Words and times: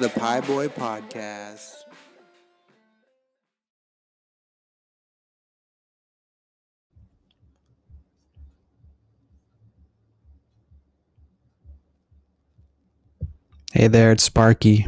the 0.00 0.08
Pie 0.10 0.40
Boy 0.42 0.68
Podcast. 0.68 1.74
Hey 13.72 13.88
there, 13.88 14.12
it's 14.12 14.22
Sparky. 14.22 14.86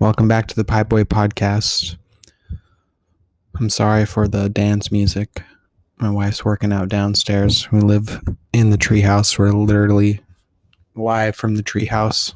Welcome 0.00 0.26
back 0.26 0.48
to 0.48 0.56
the 0.56 0.64
Pie 0.64 0.82
Boy 0.82 1.04
Podcast. 1.04 1.96
I'm 3.54 3.70
sorry 3.70 4.04
for 4.04 4.26
the 4.26 4.48
dance 4.48 4.90
music. 4.90 5.44
My 5.98 6.10
wife's 6.10 6.44
working 6.44 6.72
out 6.72 6.88
downstairs. 6.88 7.70
We 7.70 7.80
live 7.80 8.20
in 8.52 8.70
the 8.70 8.78
treehouse. 8.78 9.38
We're 9.38 9.52
literally 9.52 10.20
live 10.96 11.36
from 11.36 11.54
the 11.54 11.62
treehouse, 11.62 12.34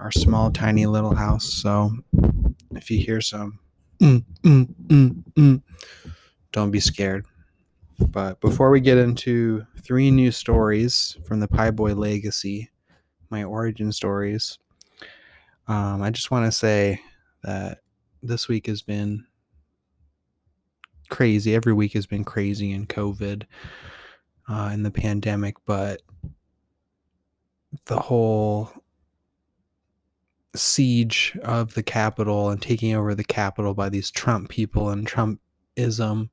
our 0.00 0.10
small, 0.10 0.50
tiny 0.50 0.86
little 0.86 1.14
house. 1.14 1.44
So 1.44 1.92
if 2.74 2.90
you 2.90 2.98
hear 2.98 3.20
some, 3.20 3.58
mm, 4.00 4.24
mm, 4.42 4.66
mm, 4.86 5.24
mm, 5.34 5.62
don't 6.52 6.70
be 6.70 6.80
scared. 6.80 7.26
But 7.98 8.40
before 8.40 8.70
we 8.70 8.80
get 8.80 8.96
into 8.96 9.66
three 9.82 10.10
new 10.10 10.32
stories 10.32 11.18
from 11.26 11.40
the 11.40 11.48
Pie 11.48 11.72
Boy 11.72 11.94
legacy, 11.94 12.70
my 13.28 13.44
origin 13.44 13.92
stories, 13.92 14.58
um, 15.68 16.02
I 16.02 16.10
just 16.10 16.30
want 16.30 16.46
to 16.46 16.52
say 16.52 17.00
that 17.42 17.80
this 18.22 18.48
week 18.48 18.66
has 18.68 18.80
been 18.80 19.26
crazy. 21.10 21.54
Every 21.54 21.74
week 21.74 21.92
has 21.92 22.06
been 22.06 22.24
crazy 22.24 22.72
in 22.72 22.86
COVID 22.86 23.44
uh, 24.48 24.70
in 24.72 24.82
the 24.82 24.90
pandemic, 24.90 25.56
but 25.66 26.00
the 27.84 27.98
whole 27.98 28.70
siege 30.54 31.38
of 31.42 31.74
the 31.74 31.82
Capitol 31.82 32.50
and 32.50 32.60
taking 32.60 32.94
over 32.94 33.14
the 33.14 33.24
Capitol 33.24 33.74
by 33.74 33.88
these 33.88 34.10
Trump 34.10 34.48
people 34.48 34.90
and 34.90 35.06
Trumpism 35.06 36.28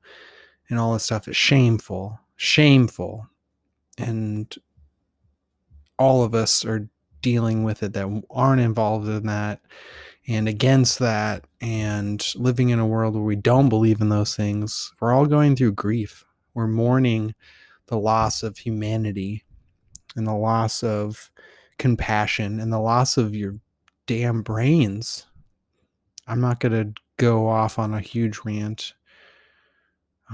and 0.68 0.78
all 0.78 0.92
this 0.92 1.04
stuff 1.04 1.28
is 1.28 1.36
shameful, 1.36 2.20
shameful. 2.36 3.28
And 3.96 4.54
all 5.98 6.22
of 6.22 6.34
us 6.34 6.64
are 6.64 6.88
dealing 7.22 7.64
with 7.64 7.82
it 7.82 7.92
that 7.94 8.22
aren't 8.30 8.60
involved 8.60 9.08
in 9.08 9.26
that 9.26 9.60
and 10.28 10.48
against 10.48 10.98
that 10.98 11.44
and 11.60 12.24
living 12.36 12.68
in 12.68 12.78
a 12.78 12.86
world 12.86 13.14
where 13.14 13.22
we 13.22 13.34
don't 13.34 13.68
believe 13.68 14.00
in 14.00 14.08
those 14.08 14.36
things. 14.36 14.92
We're 15.00 15.12
all 15.12 15.26
going 15.26 15.56
through 15.56 15.72
grief. 15.72 16.24
We're 16.54 16.68
mourning 16.68 17.34
the 17.86 17.98
loss 17.98 18.42
of 18.42 18.58
humanity 18.58 19.44
and 20.14 20.26
the 20.26 20.34
loss 20.34 20.82
of 20.82 21.30
compassion 21.78 22.60
and 22.60 22.72
the 22.72 22.78
loss 22.78 23.16
of 23.16 23.34
your 23.34 23.56
damn 24.08 24.42
brains. 24.42 25.26
I'm 26.26 26.40
not 26.40 26.58
going 26.58 26.72
to 26.72 27.00
go 27.18 27.46
off 27.46 27.78
on 27.78 27.94
a 27.94 28.00
huge 28.00 28.40
rant. 28.44 28.94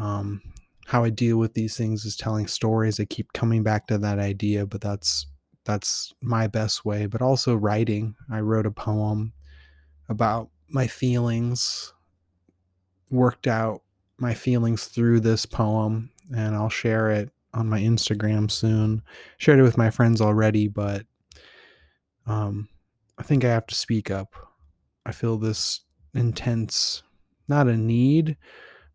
Um, 0.01 0.41
how 0.87 1.05
I 1.05 1.11
deal 1.11 1.37
with 1.37 1.55
these 1.55 1.77
things 1.77 2.05
is 2.05 2.17
telling 2.17 2.47
stories. 2.47 2.99
I 2.99 3.05
keep 3.05 3.33
coming 3.33 3.63
back 3.63 3.89
to 3.89 3.99
that 3.99 4.19
idea, 4.19 4.65
but 4.65 4.81
that's 4.81 5.27
that's 5.65 6.15
my 6.23 6.47
best 6.47 6.85
way. 6.85 7.07
But 7.07 7.21
also 7.21 7.55
writing. 7.57 8.15
I 8.31 8.41
wrote 8.41 8.67
a 8.67 8.71
poem 8.71 9.33
about 10.09 10.51
my 10.69 10.87
feelings, 10.87 11.93
worked 13.11 13.47
out 13.47 13.83
my 14.19 14.35
feelings 14.35 14.85
through 14.87 15.21
this 15.21 15.47
poem, 15.47 16.11
and 16.35 16.55
I'll 16.55 16.69
share 16.69 17.11
it 17.11 17.31
on 17.55 17.69
my 17.69 17.81
Instagram 17.81 18.51
soon. 18.51 19.03
Shared 19.39 19.59
it 19.59 19.63
with 19.63 19.79
my 19.79 19.91
friends 19.91 20.21
already, 20.21 20.69
but 20.69 21.07
um, 22.27 22.69
I 23.19 23.23
think 23.23 23.45
I 23.45 23.49
have 23.49 23.67
to 23.67 23.75
speak 23.75 24.11
up. 24.11 24.35
I 25.07 25.13
feel 25.13 25.37
this 25.37 25.81
intense, 26.15 27.03
not 27.49 27.69
a 27.69 27.77
need, 27.77 28.37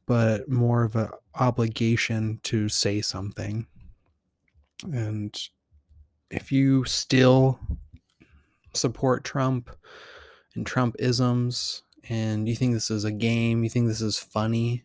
but 0.05 0.49
more 0.49 0.83
of 0.83 0.95
an 0.95 1.09
obligation 1.35 2.39
to 2.43 2.67
say 2.67 3.01
something. 3.01 3.67
And 4.91 5.37
if 6.31 6.51
you 6.51 6.83
still 6.85 7.59
support 8.73 9.23
Trump 9.23 9.69
and 10.55 10.65
Trump 10.65 10.95
isms 10.99 11.83
and 12.07 12.47
you 12.47 12.55
think 12.55 12.73
this 12.73 12.89
is 12.89 13.03
a 13.03 13.11
game, 13.11 13.63
you 13.63 13.69
think 13.69 13.87
this 13.87 14.01
is 14.01 14.17
funny, 14.17 14.83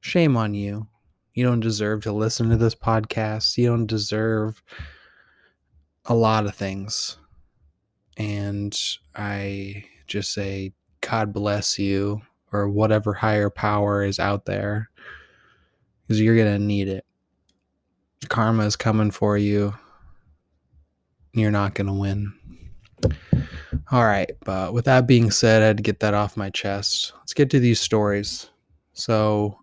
shame 0.00 0.36
on 0.36 0.54
you. 0.54 0.86
You 1.34 1.44
don't 1.44 1.60
deserve 1.60 2.02
to 2.02 2.12
listen 2.12 2.50
to 2.50 2.56
this 2.56 2.74
podcast. 2.74 3.56
You 3.56 3.68
don't 3.68 3.86
deserve 3.86 4.62
a 6.06 6.14
lot 6.14 6.46
of 6.46 6.54
things. 6.54 7.16
And 8.20 8.78
I 9.16 9.86
just 10.06 10.34
say, 10.34 10.74
God 11.00 11.32
bless 11.32 11.78
you, 11.78 12.20
or 12.52 12.68
whatever 12.68 13.14
higher 13.14 13.48
power 13.48 14.04
is 14.04 14.18
out 14.18 14.44
there, 14.44 14.90
because 16.02 16.20
you're 16.20 16.36
going 16.36 16.52
to 16.52 16.62
need 16.62 16.88
it. 16.88 17.06
Karma 18.28 18.66
is 18.66 18.76
coming 18.76 19.10
for 19.10 19.38
you. 19.38 19.72
You're 21.32 21.50
not 21.50 21.74
going 21.74 21.86
to 21.86 21.94
win. 21.94 22.34
All 23.90 24.04
right, 24.04 24.30
but 24.44 24.74
with 24.74 24.84
that 24.84 25.06
being 25.06 25.30
said, 25.30 25.62
I 25.62 25.68
had 25.68 25.78
to 25.78 25.82
get 25.82 26.00
that 26.00 26.12
off 26.12 26.36
my 26.36 26.50
chest. 26.50 27.14
Let's 27.20 27.32
get 27.32 27.48
to 27.50 27.58
these 27.58 27.80
stories. 27.80 28.50
So, 28.92 29.59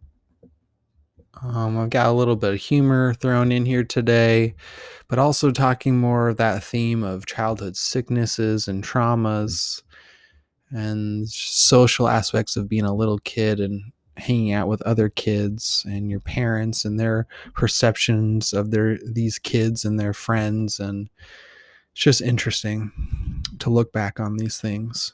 um, 1.43 1.77
I've 1.77 1.89
got 1.89 2.07
a 2.07 2.11
little 2.11 2.35
bit 2.35 2.53
of 2.53 2.59
humor 2.59 3.13
thrown 3.13 3.51
in 3.51 3.65
here 3.65 3.83
today, 3.83 4.55
but 5.07 5.19
also 5.19 5.51
talking 5.51 5.97
more 5.97 6.29
of 6.29 6.37
that 6.37 6.63
theme 6.63 7.03
of 7.03 7.25
childhood 7.25 7.75
sicknesses 7.75 8.67
and 8.67 8.83
traumas 8.83 9.81
and 10.69 11.29
social 11.29 12.07
aspects 12.07 12.55
of 12.55 12.67
being 12.67 12.83
a 12.83 12.93
little 12.93 13.19
kid 13.19 13.59
and 13.59 13.81
hanging 14.17 14.51
out 14.51 14.67
with 14.67 14.81
other 14.81 15.09
kids 15.09 15.85
and 15.87 16.09
your 16.09 16.19
parents 16.19 16.85
and 16.85 16.99
their 16.99 17.27
perceptions 17.53 18.51
of 18.51 18.71
their 18.71 18.97
these 19.05 19.39
kids 19.39 19.85
and 19.85 19.99
their 19.99 20.13
friends. 20.13 20.79
And 20.79 21.09
it's 21.93 22.01
just 22.01 22.21
interesting 22.21 22.91
to 23.59 23.69
look 23.69 23.93
back 23.93 24.19
on 24.19 24.37
these 24.37 24.59
things. 24.59 25.13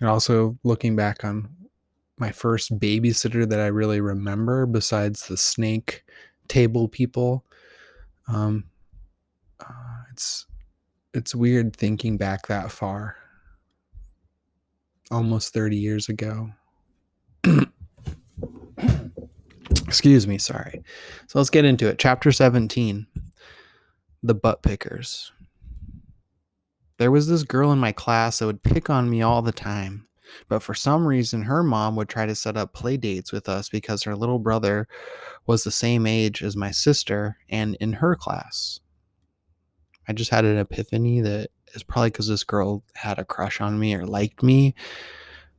And 0.00 0.08
also 0.08 0.58
looking 0.64 0.96
back 0.96 1.24
on 1.24 1.48
my 2.22 2.30
first 2.30 2.78
babysitter 2.78 3.48
that 3.48 3.58
I 3.58 3.66
really 3.66 4.00
remember 4.00 4.64
besides 4.64 5.26
the 5.26 5.36
snake 5.36 6.04
table 6.46 6.86
people. 6.86 7.44
Um, 8.28 8.66
uh, 9.58 10.04
it's 10.12 10.46
it's 11.12 11.34
weird 11.34 11.74
thinking 11.74 12.16
back 12.16 12.46
that 12.46 12.70
far. 12.70 13.16
Almost 15.10 15.52
30 15.52 15.76
years 15.76 16.08
ago. 16.08 16.50
Excuse 19.88 20.28
me, 20.28 20.38
sorry. 20.38 20.80
So 21.26 21.40
let's 21.40 21.50
get 21.50 21.64
into 21.64 21.88
it. 21.88 21.98
Chapter 21.98 22.30
17 22.30 23.04
The 24.22 24.34
Butt 24.34 24.62
Pickers. 24.62 25.32
There 26.98 27.10
was 27.10 27.26
this 27.26 27.42
girl 27.42 27.72
in 27.72 27.80
my 27.80 27.90
class 27.90 28.38
that 28.38 28.46
would 28.46 28.62
pick 28.62 28.88
on 28.90 29.10
me 29.10 29.22
all 29.22 29.42
the 29.42 29.50
time. 29.50 30.06
But 30.48 30.62
for 30.62 30.74
some 30.74 31.06
reason, 31.06 31.42
her 31.42 31.62
mom 31.62 31.96
would 31.96 32.08
try 32.08 32.26
to 32.26 32.34
set 32.34 32.56
up 32.56 32.72
play 32.72 32.96
dates 32.96 33.32
with 33.32 33.48
us 33.48 33.68
because 33.68 34.02
her 34.02 34.16
little 34.16 34.38
brother 34.38 34.88
was 35.46 35.64
the 35.64 35.70
same 35.70 36.06
age 36.06 36.42
as 36.42 36.56
my 36.56 36.70
sister 36.70 37.36
and 37.48 37.76
in 37.80 37.94
her 37.94 38.14
class. 38.14 38.80
I 40.08 40.12
just 40.12 40.30
had 40.30 40.44
an 40.44 40.58
epiphany 40.58 41.20
that 41.20 41.50
it's 41.74 41.82
probably 41.82 42.10
because 42.10 42.28
this 42.28 42.44
girl 42.44 42.82
had 42.94 43.18
a 43.18 43.24
crush 43.24 43.60
on 43.60 43.78
me 43.78 43.94
or 43.94 44.06
liked 44.06 44.42
me, 44.42 44.74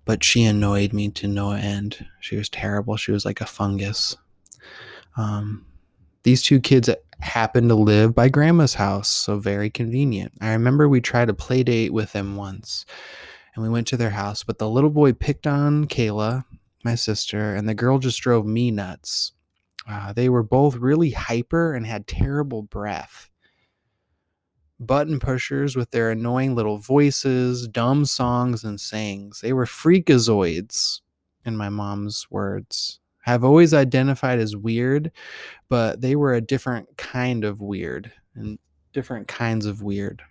but 0.06 0.24
she 0.24 0.44
annoyed 0.44 0.94
me 0.94 1.10
to 1.10 1.28
no 1.28 1.52
end. 1.52 2.06
She 2.20 2.36
was 2.36 2.50
terrible. 2.50 2.98
She 2.98 3.12
was 3.12 3.25
like 3.25 3.42
a 3.42 3.46
fungus. 3.46 4.16
Um, 5.18 5.66
these 6.24 6.44
two 6.44 6.60
kids 6.60 6.90
happened 7.20 7.70
to 7.70 7.75
live 7.75 8.14
by 8.14 8.30
grandma's 8.30 8.75
house, 8.75 9.10
so 9.10 9.40
very 9.40 9.70
convenient. 9.70 10.34
I 10.42 10.52
remember 10.52 10.88
we 10.88 11.02
tried 11.02 11.30
a 11.30 11.34
play 11.34 11.64
date 11.64 11.94
with 11.94 12.12
them 12.12 12.36
once 12.36 12.86
and 13.53 13.63
we 13.63 13.69
went 13.69 13.88
to 13.88 13.97
their 13.97 14.11
house. 14.11 14.44
But 14.44 14.57
the 14.57 14.69
little 14.69 14.89
boy 14.89 15.13
picked 15.13 15.47
on 15.47 15.85
Kayla, 15.85 16.45
my 16.83 16.95
sister, 16.95 17.55
and 17.55 17.67
the 17.67 17.75
girl 17.75 18.00
just 18.00 18.21
drove 18.21 18.45
me 18.45 18.71
nuts. 18.71 19.33
Uh, 19.88 20.13
they 20.13 20.29
were 20.29 20.44
both 20.44 20.75
really 20.75 21.11
hyper 21.11 21.73
and 21.73 21.85
had 21.85 22.07
terrible 22.07 22.61
breath. 22.61 23.29
Button 24.79 25.19
pushers 25.19 25.75
with 25.75 25.91
their 25.91 26.11
annoying 26.11 26.55
little 26.55 26.77
voices, 26.77 27.67
dumb 27.67 28.05
songs, 28.05 28.63
and 28.63 28.79
sayings. 28.79 29.41
They 29.41 29.53
were 29.53 29.65
freakazoids, 29.65 31.01
in 31.45 31.57
my 31.57 31.69
mom's 31.69 32.27
words. 32.29 33.00
Have 33.21 33.44
always 33.44 33.73
identified 33.73 34.39
as 34.39 34.55
weird, 34.55 35.11
but 35.69 36.01
they 36.01 36.15
were 36.15 36.33
a 36.33 36.41
different 36.41 36.97
kind 36.97 37.45
of 37.45 37.61
weird 37.61 38.11
and 38.35 38.59
different 38.91 39.27
kinds 39.27 39.65
of 39.65 39.81
weird. 39.81 40.21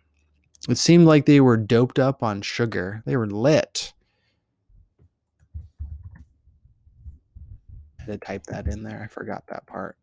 It 0.69 0.79
seemed 0.79 1.06
like 1.06 1.26
they 1.26 1.41
were 1.41 1.56
doped 1.56 1.99
up 1.99 2.23
on 2.23 2.41
sugar. 2.43 3.03
They 3.05 3.17
were 3.17 3.26
lit. 3.26 3.93
I 7.99 8.05
had 8.05 8.20
to 8.20 8.26
type 8.26 8.44
that 8.44 8.69
in 8.69 8.82
there. 8.82 9.03
I 9.03 9.09
forgot 9.09 9.44
that 9.49 9.67
part. 9.67 9.97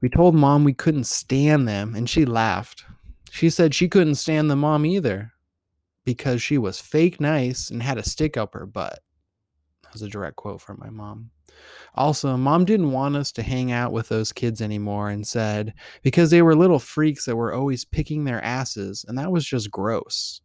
We 0.00 0.08
told 0.08 0.34
mom 0.34 0.64
we 0.64 0.72
couldn't 0.72 1.04
stand 1.04 1.68
them, 1.68 1.94
and 1.94 2.08
she 2.08 2.24
laughed. 2.24 2.84
She 3.30 3.50
said 3.50 3.74
she 3.74 3.88
couldn't 3.88 4.14
stand 4.14 4.50
the 4.50 4.56
mom 4.56 4.86
either 4.86 5.32
because 6.04 6.42
she 6.42 6.56
was 6.56 6.80
fake 6.80 7.20
nice 7.20 7.70
and 7.70 7.82
had 7.82 7.98
a 7.98 8.08
stick 8.08 8.36
up 8.36 8.54
her 8.54 8.66
butt. 8.66 9.00
Was 9.92 10.02
a 10.02 10.08
direct 10.08 10.36
quote 10.36 10.60
from 10.60 10.78
my 10.78 10.90
mom. 10.90 11.30
Also, 11.94 12.36
mom 12.36 12.64
didn't 12.64 12.92
want 12.92 13.16
us 13.16 13.32
to 13.32 13.42
hang 13.42 13.72
out 13.72 13.92
with 13.92 14.08
those 14.08 14.32
kids 14.32 14.60
anymore 14.60 15.10
and 15.10 15.26
said 15.26 15.74
because 16.02 16.30
they 16.30 16.42
were 16.42 16.54
little 16.54 16.78
freaks 16.78 17.24
that 17.24 17.36
were 17.36 17.52
always 17.52 17.84
picking 17.84 18.24
their 18.24 18.42
asses, 18.44 19.04
and 19.08 19.18
that 19.18 19.32
was 19.32 19.44
just 19.44 19.70
gross. 19.70 20.40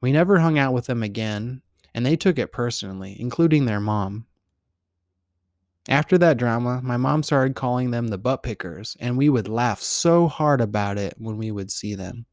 We 0.00 0.10
never 0.10 0.38
hung 0.38 0.58
out 0.58 0.72
with 0.72 0.86
them 0.86 1.02
again, 1.02 1.62
and 1.94 2.04
they 2.04 2.16
took 2.16 2.38
it 2.38 2.52
personally, 2.52 3.16
including 3.20 3.66
their 3.66 3.80
mom. 3.80 4.26
After 5.88 6.16
that 6.18 6.36
drama, 6.36 6.80
my 6.82 6.96
mom 6.96 7.22
started 7.22 7.56
calling 7.56 7.90
them 7.90 8.08
the 8.08 8.18
butt 8.18 8.42
pickers, 8.42 8.96
and 9.00 9.18
we 9.18 9.28
would 9.28 9.48
laugh 9.48 9.80
so 9.80 10.28
hard 10.28 10.60
about 10.60 10.96
it 10.96 11.14
when 11.18 11.36
we 11.36 11.50
would 11.50 11.70
see 11.70 11.94
them. 11.94 12.24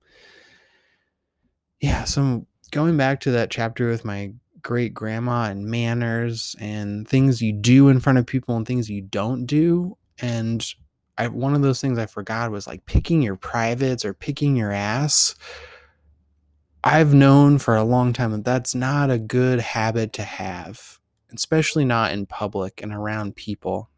Yeah, 1.81 2.03
so 2.03 2.45
going 2.71 2.97
back 2.97 3.19
to 3.21 3.31
that 3.31 3.50
chapter 3.50 3.89
with 3.89 4.06
my 4.06 4.33
great 4.69 4.94
grandma 4.94 5.45
and 5.45 5.66
manners 5.66 6.56
and 6.60 7.07
things 7.07 7.42
you 7.42 7.51
do 7.51 7.89
in 7.89 8.00
front 8.00 8.19
of 8.19 8.27
people 8.27 8.56
and 8.56 8.68
things 8.68 8.88
you 8.88 9.01
don't 9.01 9.48
do. 9.48 9.98
And 10.21 10.63
I, 11.18 11.27
one 11.30 11.56
of 11.56 11.63
those 11.63 11.81
things 11.81 11.98
I 11.98 12.06
forgot 12.06 12.51
was 12.51 12.68
like 12.68 12.86
picking 12.86 13.24
your 13.24 13.36
privates 13.36 14.06
or 14.06 14.13
picking 14.13 14.56
your 14.56 14.71
ass. 14.71 15.33
I've 16.83 17.16
known 17.16 17.57
for 17.57 17.75
a 17.75 17.83
long 17.83 18.13
time 18.13 18.30
that 18.30 18.45
that's 18.45 18.75
not 18.75 19.10
a 19.10 19.18
good 19.18 19.60
habit 19.60 20.13
to 20.13 20.21
have, 20.21 21.00
especially 21.33 21.83
not 21.83 22.12
in 22.12 22.27
public 22.27 22.83
and 22.83 22.94
around 22.94 23.36
people. 23.36 23.89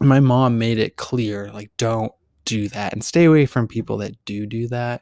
My 0.00 0.20
mom 0.20 0.58
made 0.58 0.78
it 0.78 0.96
clear 0.96 1.50
like, 1.50 1.70
don't 1.78 2.12
do 2.44 2.68
that 2.68 2.92
and 2.92 3.02
stay 3.02 3.24
away 3.24 3.46
from 3.46 3.66
people 3.66 3.96
that 3.98 4.22
do 4.26 4.44
do 4.44 4.68
that. 4.68 5.00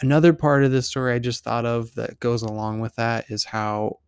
Another 0.00 0.32
part 0.32 0.64
of 0.64 0.70
the 0.70 0.82
story 0.82 1.14
I 1.14 1.18
just 1.18 1.42
thought 1.42 1.66
of 1.66 1.94
that 1.96 2.20
goes 2.20 2.42
along 2.42 2.80
with 2.80 2.94
that 2.96 3.30
is 3.30 3.44
how 3.44 3.98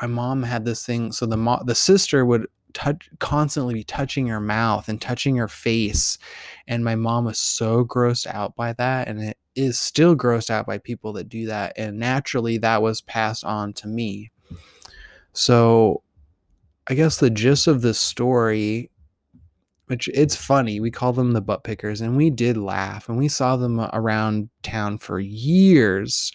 my 0.00 0.06
mom 0.06 0.42
had 0.42 0.64
this 0.64 0.84
thing. 0.84 1.12
So 1.12 1.26
the 1.26 1.36
mo- 1.36 1.62
the 1.64 1.74
sister 1.74 2.24
would 2.24 2.46
touch 2.72 3.08
constantly 3.20 3.74
be 3.74 3.84
touching 3.84 4.26
her 4.26 4.40
mouth 4.40 4.88
and 4.88 5.00
touching 5.00 5.36
her 5.36 5.48
face, 5.48 6.18
and 6.66 6.84
my 6.84 6.96
mom 6.96 7.24
was 7.24 7.38
so 7.38 7.84
grossed 7.84 8.26
out 8.26 8.56
by 8.56 8.72
that, 8.74 9.06
and 9.08 9.22
it 9.22 9.38
is 9.54 9.78
still 9.78 10.16
grossed 10.16 10.50
out 10.50 10.66
by 10.66 10.78
people 10.78 11.12
that 11.12 11.28
do 11.28 11.46
that, 11.46 11.74
and 11.76 11.98
naturally 11.98 12.58
that 12.58 12.82
was 12.82 13.00
passed 13.02 13.44
on 13.44 13.72
to 13.74 13.86
me. 13.86 14.30
So, 15.32 16.02
I 16.86 16.94
guess 16.94 17.18
the 17.18 17.30
gist 17.30 17.66
of 17.66 17.82
this 17.82 17.98
story 17.98 18.90
which 19.86 20.08
it's 20.14 20.36
funny. 20.36 20.80
We 20.80 20.90
call 20.90 21.12
them 21.12 21.32
the 21.32 21.40
butt 21.40 21.64
pickers, 21.64 22.00
and 22.00 22.16
we 22.16 22.30
did 22.30 22.56
laugh, 22.56 23.08
and 23.08 23.18
we 23.18 23.28
saw 23.28 23.56
them 23.56 23.80
around 23.92 24.48
town 24.62 24.98
for 24.98 25.20
years, 25.20 26.32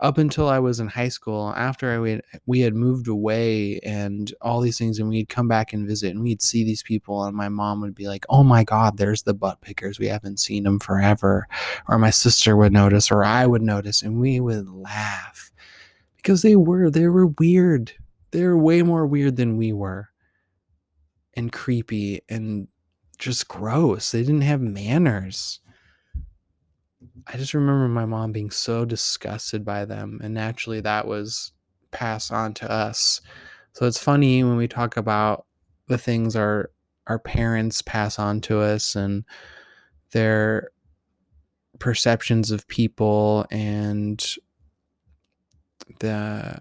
up 0.00 0.18
until 0.18 0.48
I 0.48 0.58
was 0.58 0.78
in 0.78 0.88
high 0.88 1.08
school. 1.08 1.54
After 1.56 2.00
we 2.00 2.12
had, 2.12 2.22
we 2.46 2.60
had 2.60 2.74
moved 2.74 3.08
away, 3.08 3.78
and 3.80 4.32
all 4.42 4.60
these 4.60 4.78
things, 4.78 4.98
and 4.98 5.08
we'd 5.08 5.28
come 5.28 5.48
back 5.48 5.72
and 5.72 5.86
visit, 5.86 6.10
and 6.10 6.22
we'd 6.22 6.42
see 6.42 6.64
these 6.64 6.82
people, 6.82 7.24
and 7.24 7.36
my 7.36 7.48
mom 7.48 7.80
would 7.80 7.94
be 7.94 8.08
like, 8.08 8.24
"Oh 8.28 8.42
my 8.42 8.64
God, 8.64 8.98
there's 8.98 9.22
the 9.22 9.34
butt 9.34 9.60
pickers. 9.62 9.98
We 9.98 10.08
haven't 10.08 10.40
seen 10.40 10.64
them 10.64 10.78
forever," 10.80 11.46
or 11.88 11.98
my 11.98 12.10
sister 12.10 12.56
would 12.56 12.72
notice, 12.72 13.10
or 13.10 13.24
I 13.24 13.46
would 13.46 13.62
notice, 13.62 14.02
and 14.02 14.20
we 14.20 14.40
would 14.40 14.68
laugh 14.68 15.50
because 16.16 16.42
they 16.42 16.56
were 16.56 16.90
they 16.90 17.06
were 17.08 17.28
weird. 17.28 17.92
They 18.32 18.44
were 18.44 18.58
way 18.58 18.82
more 18.82 19.06
weird 19.06 19.36
than 19.36 19.56
we 19.56 19.72
were 19.72 20.08
and 21.34 21.52
creepy 21.52 22.20
and 22.28 22.68
just 23.18 23.48
gross. 23.48 24.10
They 24.10 24.20
didn't 24.22 24.42
have 24.42 24.60
manners. 24.60 25.60
I 27.26 27.36
just 27.36 27.54
remember 27.54 27.88
my 27.88 28.06
mom 28.06 28.32
being 28.32 28.50
so 28.50 28.84
disgusted 28.84 29.64
by 29.64 29.84
them, 29.84 30.20
and 30.22 30.34
naturally 30.34 30.80
that 30.80 31.06
was 31.06 31.52
passed 31.90 32.32
on 32.32 32.54
to 32.54 32.70
us. 32.70 33.20
So 33.72 33.86
it's 33.86 34.02
funny 34.02 34.44
when 34.44 34.56
we 34.56 34.68
talk 34.68 34.96
about 34.96 35.46
the 35.88 35.98
things 35.98 36.36
our 36.36 36.70
our 37.06 37.18
parents 37.18 37.82
pass 37.82 38.18
on 38.18 38.40
to 38.42 38.60
us 38.60 38.96
and 38.96 39.24
their 40.12 40.70
perceptions 41.78 42.50
of 42.50 42.66
people 42.66 43.46
and 43.50 44.34
the 46.00 46.60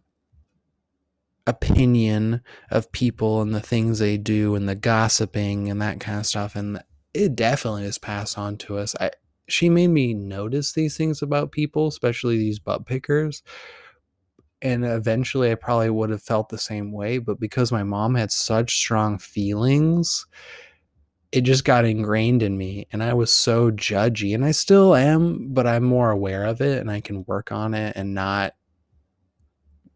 opinion 1.48 2.42
of 2.72 2.92
people 2.92 3.42
and 3.42 3.54
the 3.54 3.62
things 3.62 4.00
they 4.00 4.18
do 4.18 4.56
and 4.56 4.68
the 4.68 4.76
gossiping 4.76 5.70
and 5.70 5.82
that 5.82 6.00
kind 6.00 6.20
of 6.20 6.26
stuff 6.26 6.56
and 6.56 6.82
it 7.14 7.36
definitely 7.36 7.86
is 7.86 7.98
passed 7.98 8.38
on 8.38 8.58
to 8.58 8.78
us. 8.78 8.94
I 9.00 9.12
she 9.48 9.70
made 9.70 9.88
me 9.88 10.14
notice 10.14 10.74
these 10.74 10.98
things 10.98 11.22
about 11.22 11.52
people 11.52 11.88
especially 11.88 12.38
these 12.38 12.60
butt 12.60 12.86
pickers 12.86 13.44
and 14.62 14.86
eventually 14.86 15.52
i 15.52 15.56
probably 15.56 15.90
would 15.90 16.10
have 16.10 16.22
felt 16.22 16.50
the 16.50 16.58
same 16.58 16.92
way 16.92 17.18
but 17.18 17.40
because 17.40 17.72
my 17.72 17.84
mom 17.84 18.16
had 18.16 18.32
such 18.32 18.76
strong 18.76 19.18
feelings 19.18 20.26
it 21.32 21.42
just 21.42 21.66
got 21.66 21.86
ingrained 21.86 22.42
in 22.42 22.58
me 22.58 22.88
and 22.92 23.04
i 23.04 23.14
was 23.14 23.32
so 23.32 23.70
judgy 23.72 24.34
and 24.34 24.44
i 24.44 24.52
still 24.52 24.96
am 24.96 25.54
but 25.54 25.68
i'm 25.68 25.84
more 25.84 26.10
aware 26.10 26.46
of 26.46 26.62
it 26.62 26.80
and 26.80 26.90
i 26.90 27.00
can 27.00 27.24
work 27.26 27.52
on 27.52 27.74
it 27.74 27.96
and 27.96 28.14
not 28.14 28.54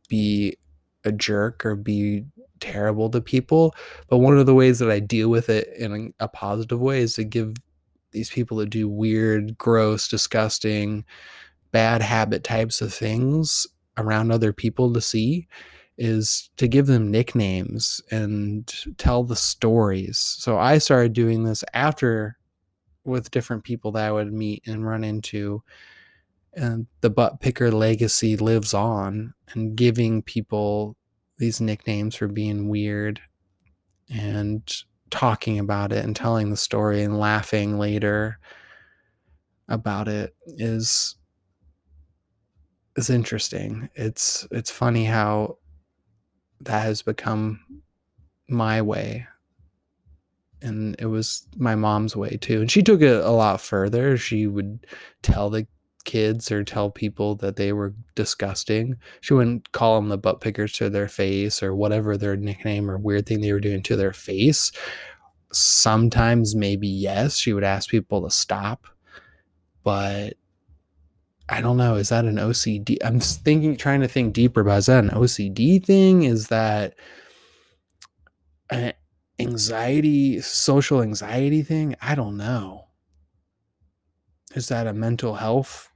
be 0.07 0.57
a 1.05 1.11
jerk 1.11 1.65
or 1.65 1.75
be 1.75 2.25
terrible 2.59 3.09
to 3.09 3.21
people. 3.21 3.73
But 4.09 4.17
one 4.17 4.37
of 4.37 4.45
the 4.45 4.55
ways 4.55 4.79
that 4.79 4.91
I 4.91 4.99
deal 4.99 5.29
with 5.29 5.49
it 5.49 5.69
in 5.77 6.13
a 6.19 6.27
positive 6.27 6.79
way 6.79 6.99
is 7.01 7.13
to 7.15 7.23
give 7.23 7.55
these 8.11 8.29
people 8.29 8.57
that 8.57 8.69
do 8.69 8.89
weird, 8.89 9.57
gross, 9.57 10.07
disgusting, 10.07 11.05
bad 11.71 12.01
habit 12.01 12.43
types 12.43 12.81
of 12.81 12.93
things 12.93 13.67
around 13.97 14.31
other 14.31 14.53
people 14.53 14.91
to 14.93 15.01
see 15.01 15.47
is 15.97 16.49
to 16.55 16.67
give 16.67 16.87
them 16.87 17.11
nicknames 17.11 18.01
and 18.09 18.73
tell 18.97 19.23
the 19.23 19.35
stories. 19.35 20.17
So 20.17 20.57
I 20.57 20.77
started 20.77 21.13
doing 21.13 21.43
this 21.43 21.63
after 21.73 22.37
with 23.03 23.31
different 23.31 23.63
people 23.63 23.91
that 23.91 24.07
I 24.07 24.11
would 24.11 24.31
meet 24.31 24.63
and 24.65 24.87
run 24.87 25.03
into 25.03 25.61
and 26.59 26.87
the 27.01 27.09
butt 27.09 27.39
picker 27.39 27.71
legacy 27.71 28.35
lives 28.35 28.73
on 28.73 29.33
and 29.53 29.75
giving 29.75 30.21
people 30.21 30.97
these 31.37 31.61
nicknames 31.61 32.15
for 32.15 32.27
being 32.27 32.67
weird 32.67 33.21
and 34.09 34.83
talking 35.09 35.57
about 35.57 35.93
it 35.93 36.03
and 36.03 36.15
telling 36.15 36.49
the 36.49 36.57
story 36.57 37.01
and 37.01 37.17
laughing 37.17 37.79
later 37.79 38.39
about 39.69 40.07
it 40.07 40.35
is 40.45 41.15
is 42.97 43.09
interesting. 43.09 43.89
It's 43.95 44.45
it's 44.51 44.71
funny 44.71 45.05
how 45.05 45.57
that 46.61 46.81
has 46.81 47.01
become 47.01 47.61
my 48.49 48.81
way. 48.81 49.27
And 50.61 50.97
it 50.99 51.05
was 51.05 51.47
my 51.55 51.75
mom's 51.75 52.17
way 52.17 52.37
too. 52.41 52.59
And 52.59 52.69
she 52.69 52.83
took 52.83 53.01
it 53.01 53.23
a 53.23 53.29
lot 53.29 53.61
further. 53.61 54.17
She 54.17 54.45
would 54.45 54.85
tell 55.21 55.49
the 55.49 55.65
kids 56.09 56.51
or 56.51 56.63
tell 56.63 56.89
people 56.89 57.35
that 57.35 57.55
they 57.55 57.71
were 57.71 57.93
disgusting. 58.15 58.97
She 59.21 59.35
wouldn't 59.35 59.71
call 59.73 59.95
them 59.95 60.09
the 60.09 60.17
butt 60.17 60.41
pickers 60.41 60.73
to 60.73 60.89
their 60.89 61.07
face 61.07 61.61
or 61.61 61.75
whatever 61.75 62.17
their 62.17 62.35
nickname 62.35 62.89
or 62.89 62.97
weird 62.97 63.27
thing 63.27 63.41
they 63.41 63.53
were 63.53 63.59
doing 63.59 63.83
to 63.83 63.95
their 63.95 64.11
face. 64.11 64.71
Sometimes, 65.51 66.55
maybe 66.55 66.87
yes, 66.87 67.37
she 67.37 67.53
would 67.53 67.63
ask 67.63 67.91
people 67.91 68.23
to 68.23 68.31
stop, 68.31 68.87
but 69.83 70.33
I 71.47 71.61
don't 71.61 71.77
know. 71.77 71.93
Is 71.93 72.09
that 72.09 72.25
an 72.25 72.37
OCD? 72.37 72.97
I'm 73.03 73.19
thinking, 73.19 73.77
trying 73.77 74.01
to 74.01 74.07
think 74.07 74.33
deeper 74.33 74.61
about 74.61 74.79
is 74.79 74.85
that 74.87 75.03
an 75.03 75.11
OCD 75.11 75.85
thing? 75.85 76.23
Is 76.23 76.47
that 76.47 76.95
an 78.71 78.93
anxiety, 79.37 80.41
social 80.41 81.03
anxiety 81.03 81.61
thing? 81.61 81.95
I 82.01 82.15
don't 82.15 82.35
know. 82.35 82.87
Is 84.55 84.69
that 84.69 84.87
a 84.87 84.93
mental 84.93 85.35
health 85.35 85.88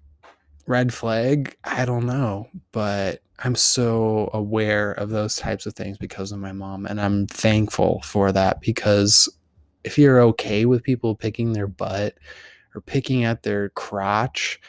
red 0.66 0.94
flag? 0.94 1.56
I 1.64 1.86
don't 1.86 2.06
know 2.06 2.48
but 2.74 3.22
i'm 3.40 3.56
so 3.56 4.30
aware 4.34 4.92
of 4.92 5.10
those 5.10 5.38
types 5.38 5.66
of 5.66 5.74
things 5.74 5.98
because 5.98 6.34
of 6.34 6.40
my 6.40 6.52
mom 6.52 6.86
and 6.86 7.00
i'm 7.00 7.26
thankful 7.28 8.02
for 8.02 8.34
that 8.34 8.60
because 8.60 9.30
if 9.86 9.98
you're 9.98 10.22
okay 10.22 10.66
with 10.66 10.84
people 10.84 11.16
picking 11.16 11.54
their 11.54 11.68
butt 11.68 12.16
or 12.76 12.82
picking 12.82 13.24
at 13.24 13.44
their 13.44 13.70
crotch 13.70 14.60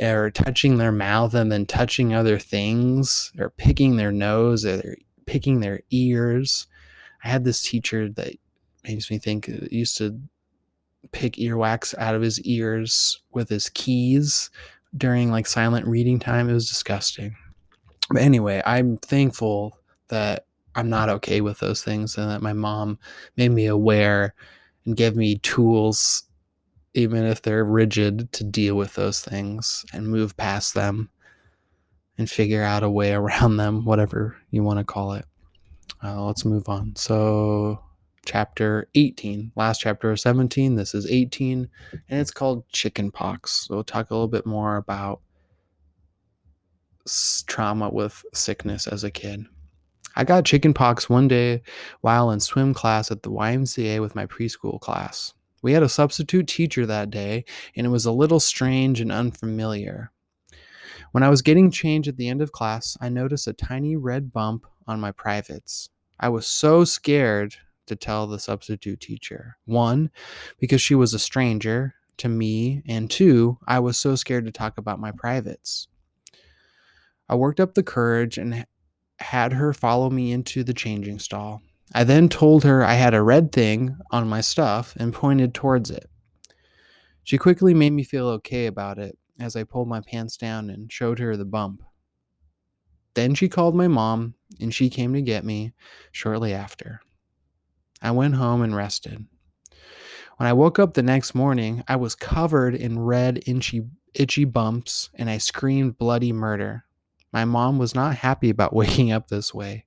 or 0.00 0.30
touching 0.30 0.78
their 0.78 0.92
mouth 0.92 1.34
and 1.34 1.50
then 1.50 1.66
touching 1.66 2.14
other 2.14 2.38
things 2.38 3.32
or 3.38 3.50
picking 3.50 3.96
their 3.96 4.12
nose 4.12 4.64
or 4.64 4.96
picking 5.26 5.60
their 5.60 5.80
ears 5.90 6.66
i 7.24 7.28
had 7.28 7.44
this 7.44 7.62
teacher 7.62 8.08
that 8.08 8.32
makes 8.84 9.10
me 9.10 9.18
think 9.18 9.48
uh, 9.48 9.66
used 9.70 9.98
to 9.98 10.18
pick 11.12 11.34
earwax 11.34 11.94
out 11.98 12.14
of 12.14 12.22
his 12.22 12.40
ears 12.42 13.22
with 13.32 13.48
his 13.48 13.68
keys 13.70 14.50
during 14.96 15.30
like 15.30 15.46
silent 15.46 15.86
reading 15.86 16.18
time. 16.18 16.48
It 16.48 16.54
was 16.54 16.68
disgusting. 16.68 17.36
But 18.10 18.22
anyway, 18.22 18.62
I'm 18.64 18.96
thankful 18.98 19.78
that 20.08 20.46
I'm 20.74 20.88
not 20.88 21.08
okay 21.08 21.40
with 21.40 21.58
those 21.58 21.82
things 21.82 22.16
and 22.16 22.30
that 22.30 22.42
my 22.42 22.52
mom 22.52 22.98
made 23.36 23.50
me 23.50 23.66
aware 23.66 24.34
and 24.86 24.96
gave 24.96 25.16
me 25.16 25.38
tools, 25.38 26.22
even 26.94 27.24
if 27.24 27.42
they're 27.42 27.64
rigid, 27.64 28.32
to 28.32 28.44
deal 28.44 28.76
with 28.76 28.94
those 28.94 29.20
things 29.20 29.84
and 29.92 30.08
move 30.08 30.36
past 30.36 30.74
them. 30.74 31.10
and 32.16 32.28
figure 32.28 32.62
out 32.62 32.82
a 32.82 32.90
way 32.90 33.12
around 33.14 33.56
them, 33.58 33.84
whatever 33.84 34.36
you 34.50 34.62
want 34.62 34.78
to 34.78 34.84
call 34.84 35.12
it. 35.12 35.24
Uh, 36.02 36.24
let's 36.24 36.44
move 36.44 36.68
on. 36.68 36.94
So, 36.96 37.80
chapter 38.28 38.86
18, 38.94 39.52
last 39.56 39.80
chapter 39.80 40.10
of 40.10 40.20
17. 40.20 40.74
This 40.74 40.94
is 40.94 41.10
18, 41.10 41.66
and 42.10 42.20
it's 42.20 42.30
called 42.30 42.68
chicken 42.68 43.10
pox. 43.10 43.66
So, 43.66 43.76
we'll 43.76 43.84
talk 43.84 44.10
a 44.10 44.14
little 44.14 44.28
bit 44.28 44.44
more 44.44 44.76
about 44.76 45.22
trauma 47.46 47.88
with 47.88 48.22
sickness 48.34 48.86
as 48.86 49.02
a 49.02 49.10
kid. 49.10 49.46
I 50.14 50.24
got 50.24 50.44
chicken 50.44 50.74
pox 50.74 51.08
one 51.08 51.26
day 51.26 51.62
while 52.02 52.30
in 52.30 52.40
swim 52.40 52.74
class 52.74 53.10
at 53.10 53.22
the 53.22 53.30
YMCA 53.30 53.98
with 54.02 54.14
my 54.14 54.26
preschool 54.26 54.78
class. 54.78 55.32
We 55.62 55.72
had 55.72 55.82
a 55.82 55.88
substitute 55.88 56.48
teacher 56.48 56.84
that 56.84 57.08
day, 57.08 57.46
and 57.76 57.86
it 57.86 57.90
was 57.90 58.04
a 58.04 58.12
little 58.12 58.40
strange 58.40 59.00
and 59.00 59.10
unfamiliar. 59.10 60.12
When 61.12 61.22
I 61.22 61.30
was 61.30 61.40
getting 61.40 61.70
changed 61.70 62.10
at 62.10 62.18
the 62.18 62.28
end 62.28 62.42
of 62.42 62.52
class, 62.52 62.94
I 63.00 63.08
noticed 63.08 63.46
a 63.46 63.54
tiny 63.54 63.96
red 63.96 64.34
bump 64.34 64.66
on 64.86 65.00
my 65.00 65.12
privates. 65.12 65.88
I 66.20 66.28
was 66.28 66.46
so 66.46 66.84
scared 66.84 67.56
to 67.88 67.96
tell 67.96 68.26
the 68.26 68.38
substitute 68.38 69.00
teacher. 69.00 69.56
One, 69.64 70.10
because 70.58 70.80
she 70.80 70.94
was 70.94 71.12
a 71.14 71.18
stranger 71.18 71.94
to 72.18 72.28
me, 72.28 72.82
and 72.86 73.10
two, 73.10 73.58
I 73.66 73.80
was 73.80 73.98
so 73.98 74.14
scared 74.14 74.46
to 74.46 74.52
talk 74.52 74.78
about 74.78 75.00
my 75.00 75.12
privates. 75.12 75.88
I 77.28 77.34
worked 77.34 77.60
up 77.60 77.74
the 77.74 77.82
courage 77.82 78.38
and 78.38 78.66
had 79.18 79.52
her 79.52 79.72
follow 79.72 80.10
me 80.10 80.32
into 80.32 80.64
the 80.64 80.74
changing 80.74 81.18
stall. 81.18 81.62
I 81.94 82.04
then 82.04 82.28
told 82.28 82.64
her 82.64 82.84
I 82.84 82.94
had 82.94 83.14
a 83.14 83.22
red 83.22 83.52
thing 83.52 83.96
on 84.10 84.28
my 84.28 84.40
stuff 84.40 84.94
and 84.96 85.12
pointed 85.12 85.54
towards 85.54 85.90
it. 85.90 86.08
She 87.24 87.38
quickly 87.38 87.74
made 87.74 87.92
me 87.92 88.04
feel 88.04 88.28
okay 88.28 88.66
about 88.66 88.98
it 88.98 89.18
as 89.38 89.56
I 89.56 89.64
pulled 89.64 89.88
my 89.88 90.00
pants 90.00 90.36
down 90.36 90.70
and 90.70 90.92
showed 90.92 91.18
her 91.18 91.36
the 91.36 91.44
bump. 91.44 91.82
Then 93.14 93.34
she 93.34 93.48
called 93.48 93.74
my 93.74 93.88
mom 93.88 94.34
and 94.60 94.72
she 94.72 94.90
came 94.90 95.12
to 95.14 95.22
get 95.22 95.44
me 95.44 95.72
shortly 96.12 96.54
after. 96.54 97.00
I 98.00 98.10
went 98.10 98.36
home 98.36 98.62
and 98.62 98.74
rested. 98.74 99.26
When 100.36 100.46
I 100.46 100.52
woke 100.52 100.78
up 100.78 100.94
the 100.94 101.02
next 101.02 101.34
morning, 101.34 101.82
I 101.88 101.96
was 101.96 102.14
covered 102.14 102.74
in 102.74 103.00
red, 103.00 103.42
itchy, 103.46 103.86
itchy 104.14 104.44
bumps 104.44 105.10
and 105.14 105.28
I 105.28 105.38
screamed 105.38 105.98
bloody 105.98 106.32
murder. 106.32 106.84
My 107.32 107.44
mom 107.44 107.78
was 107.78 107.94
not 107.94 108.16
happy 108.16 108.50
about 108.50 108.72
waking 108.74 109.10
up 109.10 109.28
this 109.28 109.52
way. 109.52 109.84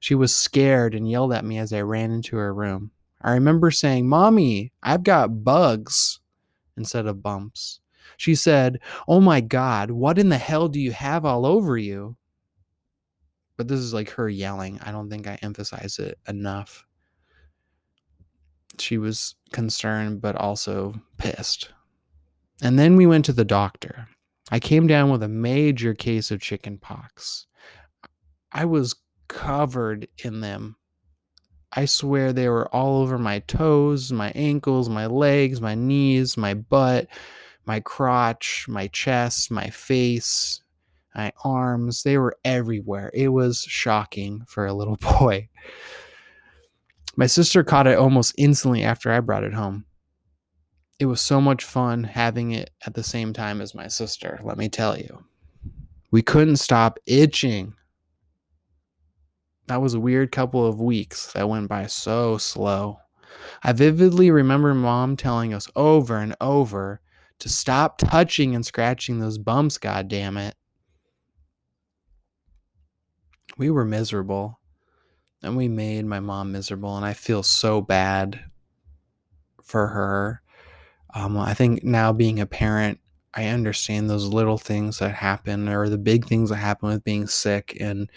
She 0.00 0.14
was 0.14 0.34
scared 0.34 0.94
and 0.94 1.10
yelled 1.10 1.32
at 1.32 1.44
me 1.44 1.58
as 1.58 1.72
I 1.72 1.80
ran 1.82 2.10
into 2.10 2.36
her 2.36 2.54
room. 2.54 2.90
I 3.20 3.32
remember 3.32 3.70
saying, 3.70 4.08
Mommy, 4.08 4.72
I've 4.82 5.02
got 5.02 5.44
bugs 5.44 6.20
instead 6.76 7.06
of 7.06 7.22
bumps. 7.22 7.80
She 8.16 8.34
said, 8.34 8.78
Oh 9.08 9.20
my 9.20 9.40
God, 9.40 9.90
what 9.90 10.18
in 10.18 10.28
the 10.28 10.38
hell 10.38 10.68
do 10.68 10.80
you 10.80 10.92
have 10.92 11.24
all 11.24 11.44
over 11.44 11.76
you? 11.76 12.16
But 13.56 13.68
this 13.68 13.80
is 13.80 13.92
like 13.94 14.10
her 14.10 14.28
yelling. 14.28 14.78
I 14.82 14.92
don't 14.92 15.10
think 15.10 15.26
I 15.26 15.38
emphasize 15.42 15.98
it 15.98 16.18
enough. 16.28 16.85
She 18.80 18.98
was 18.98 19.34
concerned, 19.52 20.20
but 20.20 20.36
also 20.36 21.00
pissed. 21.18 21.70
And 22.62 22.78
then 22.78 22.96
we 22.96 23.06
went 23.06 23.24
to 23.26 23.32
the 23.32 23.44
doctor. 23.44 24.08
I 24.50 24.60
came 24.60 24.86
down 24.86 25.10
with 25.10 25.22
a 25.22 25.28
major 25.28 25.94
case 25.94 26.30
of 26.30 26.40
chicken 26.40 26.78
pox. 26.78 27.46
I 28.52 28.64
was 28.64 28.94
covered 29.28 30.08
in 30.18 30.40
them. 30.40 30.76
I 31.72 31.84
swear 31.84 32.32
they 32.32 32.48
were 32.48 32.68
all 32.74 33.02
over 33.02 33.18
my 33.18 33.40
toes, 33.40 34.12
my 34.12 34.30
ankles, 34.34 34.88
my 34.88 35.06
legs, 35.06 35.60
my 35.60 35.74
knees, 35.74 36.36
my 36.36 36.54
butt, 36.54 37.08
my 37.66 37.80
crotch, 37.80 38.66
my 38.68 38.86
chest, 38.86 39.50
my 39.50 39.68
face, 39.68 40.62
my 41.14 41.32
arms. 41.44 42.02
They 42.02 42.16
were 42.16 42.38
everywhere. 42.44 43.10
It 43.12 43.28
was 43.28 43.60
shocking 43.60 44.44
for 44.46 44.66
a 44.66 44.72
little 44.72 44.96
boy. 45.18 45.48
My 47.16 47.26
sister 47.26 47.64
caught 47.64 47.86
it 47.86 47.98
almost 47.98 48.34
instantly 48.36 48.82
after 48.82 49.10
I 49.10 49.20
brought 49.20 49.44
it 49.44 49.54
home. 49.54 49.86
It 50.98 51.06
was 51.06 51.20
so 51.20 51.40
much 51.40 51.64
fun 51.64 52.04
having 52.04 52.52
it 52.52 52.70
at 52.86 52.94
the 52.94 53.02
same 53.02 53.32
time 53.32 53.60
as 53.60 53.74
my 53.74 53.88
sister, 53.88 54.38
let 54.42 54.58
me 54.58 54.68
tell 54.68 54.98
you. 54.98 55.24
We 56.10 56.22
couldn't 56.22 56.56
stop 56.56 56.98
itching. 57.06 57.74
That 59.66 59.82
was 59.82 59.94
a 59.94 60.00
weird 60.00 60.30
couple 60.30 60.66
of 60.66 60.80
weeks 60.80 61.32
that 61.32 61.48
went 61.48 61.68
by 61.68 61.86
so 61.86 62.38
slow. 62.38 62.98
I 63.62 63.72
vividly 63.72 64.30
remember 64.30 64.74
mom 64.74 65.16
telling 65.16 65.52
us 65.52 65.68
over 65.74 66.18
and 66.18 66.36
over 66.40 67.00
to 67.40 67.48
stop 67.48 67.98
touching 67.98 68.54
and 68.54 68.64
scratching 68.64 69.18
those 69.18 69.38
bumps, 69.38 69.78
god 69.78 70.08
damn 70.08 70.36
it. 70.36 70.54
We 73.58 73.70
were 73.70 73.84
miserable. 73.84 74.60
And 75.46 75.56
we 75.56 75.68
made 75.68 76.04
my 76.04 76.18
mom 76.18 76.50
miserable, 76.50 76.96
and 76.96 77.06
I 77.06 77.12
feel 77.12 77.42
so 77.44 77.80
bad 77.80 78.40
for 79.62 79.86
her. 79.86 80.42
Um, 81.14 81.38
I 81.38 81.54
think 81.54 81.84
now 81.84 82.12
being 82.12 82.40
a 82.40 82.46
parent, 82.46 82.98
I 83.32 83.46
understand 83.46 84.10
those 84.10 84.26
little 84.26 84.58
things 84.58 84.98
that 84.98 85.14
happen 85.14 85.68
or 85.68 85.88
the 85.88 85.98
big 85.98 86.26
things 86.26 86.50
that 86.50 86.56
happen 86.56 86.88
with 86.88 87.04
being 87.04 87.28
sick, 87.28 87.76
and 87.80 88.10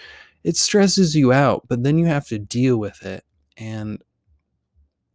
it 0.44 0.58
stresses 0.58 1.16
you 1.16 1.32
out, 1.32 1.68
but 1.68 1.84
then 1.84 2.00
you 2.00 2.08
have 2.08 2.28
to 2.30 2.40
deal 2.40 2.78
with 2.78 3.06
it. 3.06 3.24
And 3.58 4.02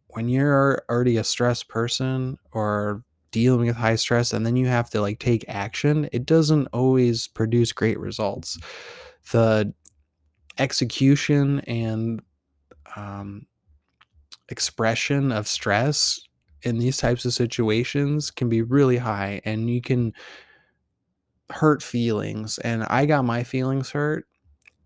when 0.07 0.29
you're 0.29 0.83
already 0.89 1.17
a 1.17 1.23
stressed 1.23 1.67
person 1.67 2.37
or 2.53 3.03
dealing 3.31 3.67
with 3.67 3.75
high 3.75 3.97
stress 3.97 4.31
and 4.31 4.45
then 4.45 4.55
you 4.55 4.67
have 4.67 4.89
to 4.91 5.01
like 5.01 5.19
take 5.19 5.43
action, 5.49 6.07
it 6.13 6.25
doesn't 6.25 6.67
always 6.67 7.27
produce 7.27 7.73
great 7.73 7.99
results. 7.99 8.57
The 9.31 9.73
execution 10.57 11.59
and 11.61 12.21
um, 12.95 13.45
expression 14.49 15.31
of 15.31 15.47
stress 15.47 16.19
in 16.63 16.79
these 16.79 16.97
types 16.97 17.25
of 17.25 17.33
situations 17.33 18.31
can 18.31 18.49
be 18.49 18.61
really 18.61 18.97
high 18.97 19.41
and 19.45 19.69
you 19.69 19.81
can 19.81 20.13
hurt 21.49 21.83
feelings. 21.83 22.57
And 22.59 22.83
I 22.83 23.05
got 23.05 23.25
my 23.25 23.43
feelings 23.43 23.91
hurt. 23.91 24.25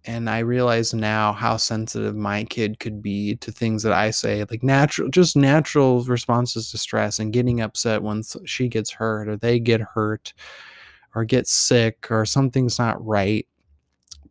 And 0.05 0.29
I 0.29 0.39
realize 0.39 0.93
now 0.93 1.33
how 1.33 1.57
sensitive 1.57 2.15
my 2.15 2.45
kid 2.45 2.79
could 2.79 3.01
be 3.01 3.35
to 3.38 3.51
things 3.51 3.83
that 3.83 3.91
I 3.91 4.11
say, 4.11 4.43
like 4.49 4.63
natural, 4.63 5.09
just 5.09 5.35
natural 5.35 6.03
responses 6.03 6.71
to 6.71 6.77
stress 6.77 7.19
and 7.19 7.33
getting 7.33 7.59
upset 7.59 8.01
when 8.01 8.23
she 8.45 8.69
gets 8.69 8.91
hurt 8.91 9.27
or 9.27 9.35
they 9.35 9.59
get 9.59 9.81
hurt 9.81 10.33
or 11.13 11.25
get 11.25 11.47
sick 11.47 12.09
or 12.09 12.25
something's 12.25 12.79
not 12.79 13.05
right. 13.05 13.45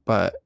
But 0.07 0.37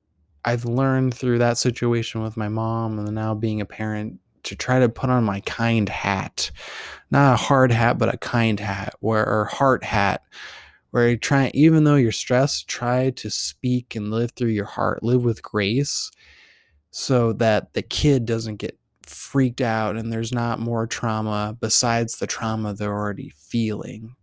I've 0.45 0.65
learned 0.65 1.15
through 1.15 1.39
that 1.39 1.59
situation 1.59 2.23
with 2.23 2.37
my 2.37 2.49
mom 2.49 2.99
and 2.99 3.15
now 3.15 3.35
being 3.35 3.61
a 3.61 3.67
parent 3.67 4.19
to 4.45 4.57
try 4.57 4.81
to 4.81 4.89
put 4.89 5.11
on 5.11 5.25
my 5.25 5.41
kind 5.41 5.89
hat. 5.89 6.51
Not 7.11 7.35
a 7.35 7.37
hard 7.37 7.71
hat, 7.71 7.99
but 7.99 8.13
a 8.13 8.19
kind 8.19 8.59
hat 8.59 8.95
where 9.01 9.27
or 9.27 9.45
heart 9.45 9.85
hat 9.85 10.23
where 10.91 11.09
you 11.09 11.17
try 11.17 11.51
even 11.55 11.85
though 11.85 11.95
you're 11.95 12.13
stressed, 12.13 12.69
try 12.69 13.11
to 13.11 13.31
speak 13.31 13.95
and 13.95 14.11
live 14.11 14.33
through 14.33 14.51
your 14.51 14.67
heart, 14.67 15.03
live 15.03 15.25
with 15.25 15.43
grace 15.43 16.11
so 16.91 17.33
that 17.35 17.73
the 17.73 17.83
kid 17.83 18.27
doesn't 18.27 18.57
get 18.57 18.79
freaked 19.07 19.61
out 19.61 19.97
and 19.97 20.13
there's 20.13 20.33
not 20.33 20.61
more 20.61 20.87
trauma 20.87 21.57
besides 21.61 22.19
the 22.19 22.27
trauma 22.27 22.75
they're 22.75 22.93
already 22.93 23.31
feeling 23.31 24.15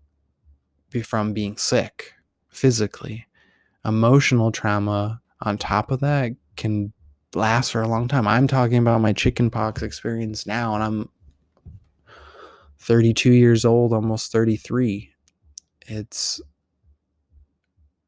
from 1.04 1.34
being 1.34 1.58
sick 1.58 2.14
physically. 2.50 3.26
Emotional 3.86 4.52
trauma 4.52 5.22
on 5.42 5.58
top 5.58 5.92
of 5.92 6.00
that 6.02 6.32
can 6.56 6.94
last 7.36 7.72
for 7.72 7.82
a 7.82 7.88
long 7.88 8.08
time. 8.08 8.28
I'm 8.28 8.48
talking 8.48 8.78
about 8.78 9.02
my 9.02 9.14
chickenpox 9.14 9.82
experience 9.82 10.46
now, 10.46 10.74
and 10.76 10.84
I'm 10.84 11.10
32 12.80 13.32
years 13.32 13.66
old, 13.66 13.94
almost 13.94 14.32
33. 14.32 15.12
It's 15.88 16.42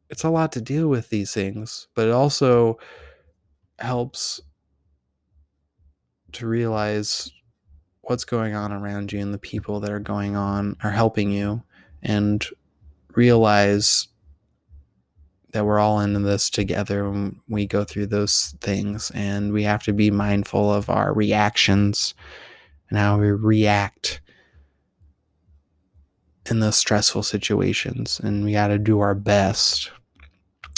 it's 0.10 0.24
a 0.26 0.30
lot 0.30 0.52
to 0.52 0.62
deal 0.62 0.90
with 0.90 1.10
these 1.10 1.34
things, 1.34 1.88
but 1.96 2.08
it 2.08 2.12
also 2.12 2.78
helps 3.80 4.42
to 6.34 6.48
realize 6.48 7.32
what's 8.02 8.26
going 8.26 8.54
on 8.54 8.74
around 8.74 9.14
you 9.14 9.20
and 9.20 9.34
the 9.34 9.38
people 9.38 9.80
that 9.80 9.92
are 9.92 10.00
going 10.00 10.36
on 10.36 10.76
are 10.84 10.92
helping 10.92 11.32
you 11.32 11.64
and 12.04 12.46
realize 13.16 14.08
that 15.54 15.66
we're 15.66 15.80
all 15.80 16.00
in 16.00 16.22
this 16.24 16.50
together 16.50 17.10
when 17.10 17.40
we 17.48 17.66
go 17.66 17.84
through 17.84 18.08
those 18.08 18.56
things 18.62 19.12
and 19.14 19.52
we 19.52 19.64
have 19.64 19.84
to 19.84 19.94
be 19.94 20.10
mindful 20.12 20.74
of 20.74 20.90
our 20.90 21.14
reactions 21.14 22.14
and 22.90 22.98
how 22.98 23.20
we 23.20 23.32
react 23.32 24.22
in 26.50 26.60
those 26.60 26.76
stressful 26.76 27.24
situations 27.24 28.20
and 28.24 28.44
we 28.44 28.54
got 28.54 28.68
to 28.68 28.78
do 28.78 29.00
our 29.00 29.14
best 29.14 29.92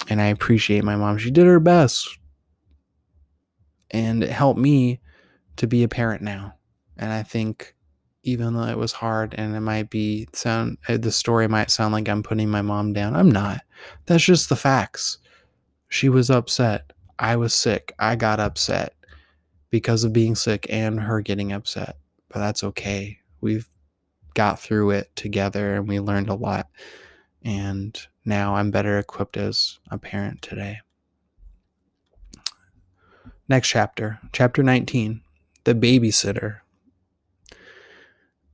and 0.09 0.21
I 0.21 0.25
appreciate 0.25 0.83
my 0.83 0.95
mom. 0.95 1.17
She 1.17 1.31
did 1.31 1.45
her 1.45 1.59
best. 1.59 2.17
And 3.91 4.23
it 4.23 4.31
helped 4.31 4.59
me 4.59 4.99
to 5.57 5.67
be 5.67 5.83
a 5.83 5.87
parent 5.87 6.21
now. 6.21 6.55
And 6.97 7.11
I 7.11 7.23
think 7.23 7.75
even 8.23 8.53
though 8.53 8.67
it 8.67 8.77
was 8.77 8.93
hard 8.93 9.35
and 9.37 9.55
it 9.55 9.59
might 9.59 9.89
be 9.89 10.27
sound 10.33 10.77
uh, 10.87 10.97
the 10.97 11.11
story 11.11 11.47
might 11.47 11.69
sound 11.69 11.93
like 11.93 12.07
I'm 12.07 12.23
putting 12.23 12.49
my 12.49 12.61
mom 12.61 12.93
down. 12.93 13.15
I'm 13.15 13.29
not. 13.31 13.61
That's 14.05 14.23
just 14.23 14.49
the 14.49 14.55
facts. 14.55 15.17
She 15.89 16.09
was 16.09 16.29
upset. 16.29 16.93
I 17.19 17.35
was 17.35 17.53
sick. 17.53 17.93
I 17.99 18.15
got 18.15 18.39
upset 18.39 18.95
because 19.69 20.03
of 20.03 20.13
being 20.13 20.35
sick 20.35 20.65
and 20.69 20.99
her 20.99 21.21
getting 21.21 21.51
upset. 21.51 21.97
But 22.29 22.39
that's 22.39 22.63
okay. 22.63 23.19
We've 23.41 23.69
got 24.33 24.59
through 24.59 24.91
it 24.91 25.15
together 25.15 25.75
and 25.75 25.87
we 25.87 25.99
learned 25.99 26.29
a 26.29 26.33
lot. 26.33 26.69
And 27.43 27.99
now 28.25 28.55
I'm 28.55 28.71
better 28.71 28.97
equipped 28.97 29.37
as 29.37 29.79
a 29.91 29.97
parent 29.97 30.41
today. 30.41 30.79
Next 33.49 33.67
chapter, 33.67 34.19
chapter 34.31 34.63
19 34.63 35.21
The 35.65 35.75
Babysitter. 35.75 36.62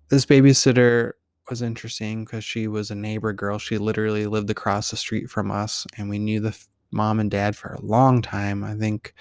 This 0.10 0.26
babysitter 0.26 1.12
was 1.50 1.62
interesting 1.62 2.26
because 2.26 2.44
she 2.44 2.68
was 2.68 2.90
a 2.90 2.96
neighbor 2.96 3.32
girl. 3.32 3.60
She 3.60 3.78
literally 3.78 4.26
lived 4.26 4.50
across 4.50 4.90
the 4.90 4.98
street 4.98 5.30
from 5.30 5.52
us, 5.52 5.86
and 5.98 6.10
we 6.10 6.18
knew 6.18 6.40
the 6.40 6.58
mom 6.92 7.20
and 7.20 7.30
dad 7.30 7.56
for 7.56 7.74
a 7.74 7.82
long 7.86 8.24
time. 8.24 8.64
I 8.64 8.76
think 8.76 9.14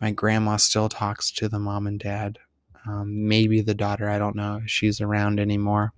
my 0.00 0.12
grandma 0.12 0.56
still 0.56 0.88
talks 0.88 1.30
to 1.32 1.48
the 1.48 1.58
mom 1.58 1.86
and 1.86 2.00
dad. 2.00 2.38
Um, 2.86 3.28
maybe 3.28 3.60
the 3.60 3.74
daughter, 3.74 4.08
I 4.08 4.18
don't 4.18 4.36
know 4.36 4.60
if 4.64 4.70
she's 4.70 5.00
around 5.00 5.40
anymore. 5.40 5.92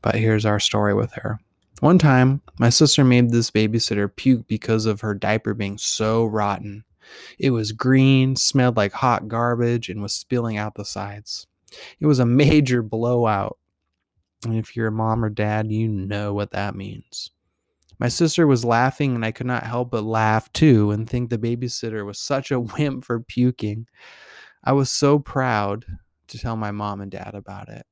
But 0.00 0.14
here's 0.14 0.46
our 0.46 0.60
story 0.60 0.94
with 0.94 1.12
her. 1.14 1.40
One 1.80 1.98
time, 1.98 2.42
my 2.60 2.70
sister 2.70 3.02
made 3.04 3.30
this 3.30 3.50
babysitter 3.50 4.14
puke 4.14 4.46
because 4.46 4.86
of 4.86 5.00
her 5.00 5.12
diaper 5.12 5.54
being 5.54 5.76
so 5.76 6.24
rotten. 6.24 6.84
It 7.38 7.50
was 7.50 7.72
green, 7.72 8.36
smelled 8.36 8.76
like 8.76 8.92
hot 8.92 9.26
garbage, 9.26 9.88
and 9.88 10.02
was 10.02 10.12
spilling 10.12 10.56
out 10.56 10.76
the 10.76 10.84
sides. 10.84 11.46
It 12.00 12.06
was 12.06 12.18
a 12.18 12.26
major 12.26 12.82
blowout. 12.82 13.58
And 14.44 14.56
if 14.56 14.76
you're 14.76 14.88
a 14.88 14.92
mom 14.92 15.24
or 15.24 15.30
dad, 15.30 15.70
you 15.70 15.88
know 15.88 16.32
what 16.32 16.52
that 16.52 16.74
means. 16.74 17.30
My 17.98 18.08
sister 18.08 18.46
was 18.46 18.64
laughing, 18.64 19.14
and 19.14 19.24
I 19.24 19.32
could 19.32 19.46
not 19.46 19.64
help 19.64 19.90
but 19.90 20.04
laugh 20.04 20.52
too 20.52 20.90
and 20.90 21.08
think 21.08 21.30
the 21.30 21.38
babysitter 21.38 22.04
was 22.04 22.18
such 22.18 22.50
a 22.50 22.60
wimp 22.78 23.04
for 23.04 23.20
puking. 23.20 23.86
I 24.62 24.72
was 24.72 24.90
so 24.90 25.18
proud 25.18 25.86
to 26.28 26.38
tell 26.38 26.56
my 26.56 26.70
mom 26.70 27.00
and 27.00 27.10
dad 27.10 27.32
about 27.34 27.68
it. 27.68 27.86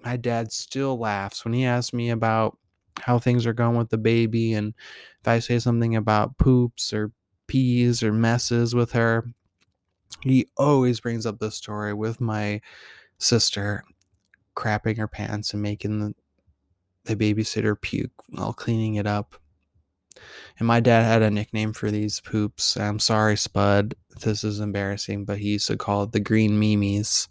My 0.00 0.16
dad 0.16 0.52
still 0.52 0.98
laughs 0.98 1.44
when 1.44 1.54
he 1.54 1.64
asks 1.64 1.92
me 1.92 2.10
about 2.10 2.58
how 3.00 3.18
things 3.18 3.46
are 3.46 3.52
going 3.52 3.76
with 3.76 3.90
the 3.90 3.98
baby, 3.98 4.52
and 4.52 4.74
if 5.20 5.28
I 5.28 5.38
say 5.38 5.58
something 5.58 5.96
about 5.96 6.38
poops 6.38 6.92
or 6.92 7.12
pees 7.46 8.02
or 8.02 8.12
messes 8.12 8.74
with 8.74 8.92
her, 8.92 9.24
he 10.22 10.48
always 10.56 11.00
brings 11.00 11.26
up 11.26 11.38
the 11.38 11.50
story 11.50 11.94
with 11.94 12.20
my 12.20 12.60
sister 13.18 13.84
crapping 14.56 14.96
her 14.98 15.08
pants 15.08 15.52
and 15.52 15.62
making 15.62 16.00
the, 16.00 16.14
the 17.04 17.16
babysitter 17.16 17.80
puke 17.80 18.12
while 18.28 18.52
cleaning 18.52 18.94
it 18.94 19.06
up. 19.06 19.36
And 20.58 20.66
my 20.66 20.80
dad 20.80 21.02
had 21.02 21.22
a 21.22 21.30
nickname 21.30 21.72
for 21.72 21.90
these 21.90 22.20
poops. 22.20 22.76
I'm 22.76 22.98
sorry, 22.98 23.36
Spud. 23.36 23.94
This 24.22 24.42
is 24.42 24.60
embarrassing, 24.60 25.26
but 25.26 25.38
he 25.38 25.50
used 25.50 25.66
to 25.66 25.76
call 25.76 26.04
it 26.04 26.12
the 26.12 26.20
green 26.20 26.58
memes. 26.58 27.28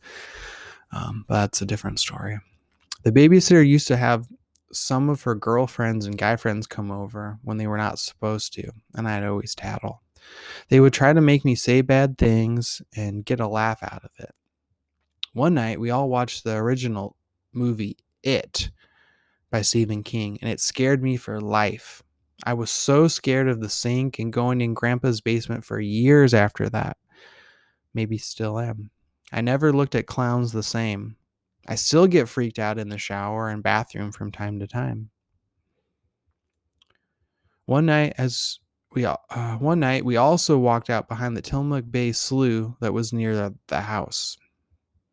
Um, 0.92 1.26
but 1.28 1.42
that's 1.42 1.62
a 1.62 1.66
different 1.66 2.00
story. 2.00 2.40
The 3.04 3.12
babysitter 3.12 3.68
used 3.68 3.88
to 3.88 3.98
have 3.98 4.28
some 4.72 5.10
of 5.10 5.24
her 5.24 5.36
girlfriends 5.36 6.06
and 6.06 6.18
guy 6.18 6.36
friends 6.36 6.68
come 6.68 6.92
over 6.92 7.40
when 7.44 7.58
they 7.58 7.68
were 7.68 7.78
not 7.78 8.00
supposed 8.00 8.54
to, 8.54 8.72
and 8.94 9.08
I'd 9.08 9.24
always 9.24 9.56
tattle. 9.56 10.02
They 10.70 10.80
would 10.80 10.94
try 10.94 11.14
to 11.14 11.22
make 11.22 11.46
me 11.46 11.56
say 11.56 11.82
bad 11.82 12.18
things 12.18 12.82
and 12.96 13.26
get 13.26 13.40
a 13.40 13.48
laugh 13.48 13.82
out 13.84 14.04
of 14.04 14.12
it. 14.20 14.34
One 15.36 15.56
night, 15.56 15.82
we 15.82 15.90
all 15.90 16.08
watched 16.08 16.46
the 16.46 16.56
original 16.56 17.18
movie 17.52 17.98
It 18.24 18.72
by 19.52 19.64
Stephen 19.64 20.02
King, 20.02 20.40
and 20.42 20.50
it 20.50 20.62
scared 20.62 21.04
me 21.04 21.18
for 21.18 21.42
life. 21.42 22.02
I 22.46 22.54
was 22.54 22.72
so 22.72 23.10
scared 23.10 23.50
of 23.50 23.60
the 23.60 23.68
sink 23.68 24.18
and 24.18 24.32
going 24.32 24.62
in 24.62 24.74
Grandpa's 24.74 25.20
basement 25.20 25.66
for 25.66 25.78
years 25.78 26.34
after 26.34 26.70
that. 26.70 26.96
Maybe 27.94 28.18
still 28.18 28.58
am. 28.58 28.92
I 29.34 29.42
never 29.42 29.74
looked 29.74 29.94
at 29.94 30.08
clowns 30.08 30.54
the 30.54 30.64
same. 30.64 31.18
I 31.68 31.76
still 31.76 32.08
get 32.08 32.30
freaked 32.30 32.58
out 32.58 32.80
in 32.80 32.88
the 32.88 32.98
shower 32.98 33.50
and 33.50 33.62
bathroom 33.62 34.14
from 34.14 34.32
time 34.32 34.60
to 34.60 34.68
time. 34.68 35.10
One 37.66 37.88
night, 37.88 38.14
as 38.18 38.60
we 38.94 39.04
uh, 39.04 39.18
one 39.58 39.82
night, 39.82 40.06
we 40.06 40.16
also 40.16 40.58
walked 40.58 40.90
out 40.90 41.10
behind 41.10 41.36
the 41.36 41.42
Tillamook 41.42 41.92
Bay 41.92 42.14
slough 42.14 42.80
that 42.80 42.94
was 42.94 43.12
near 43.12 43.36
the, 43.36 43.54
the 43.68 43.82
house. 43.82 44.38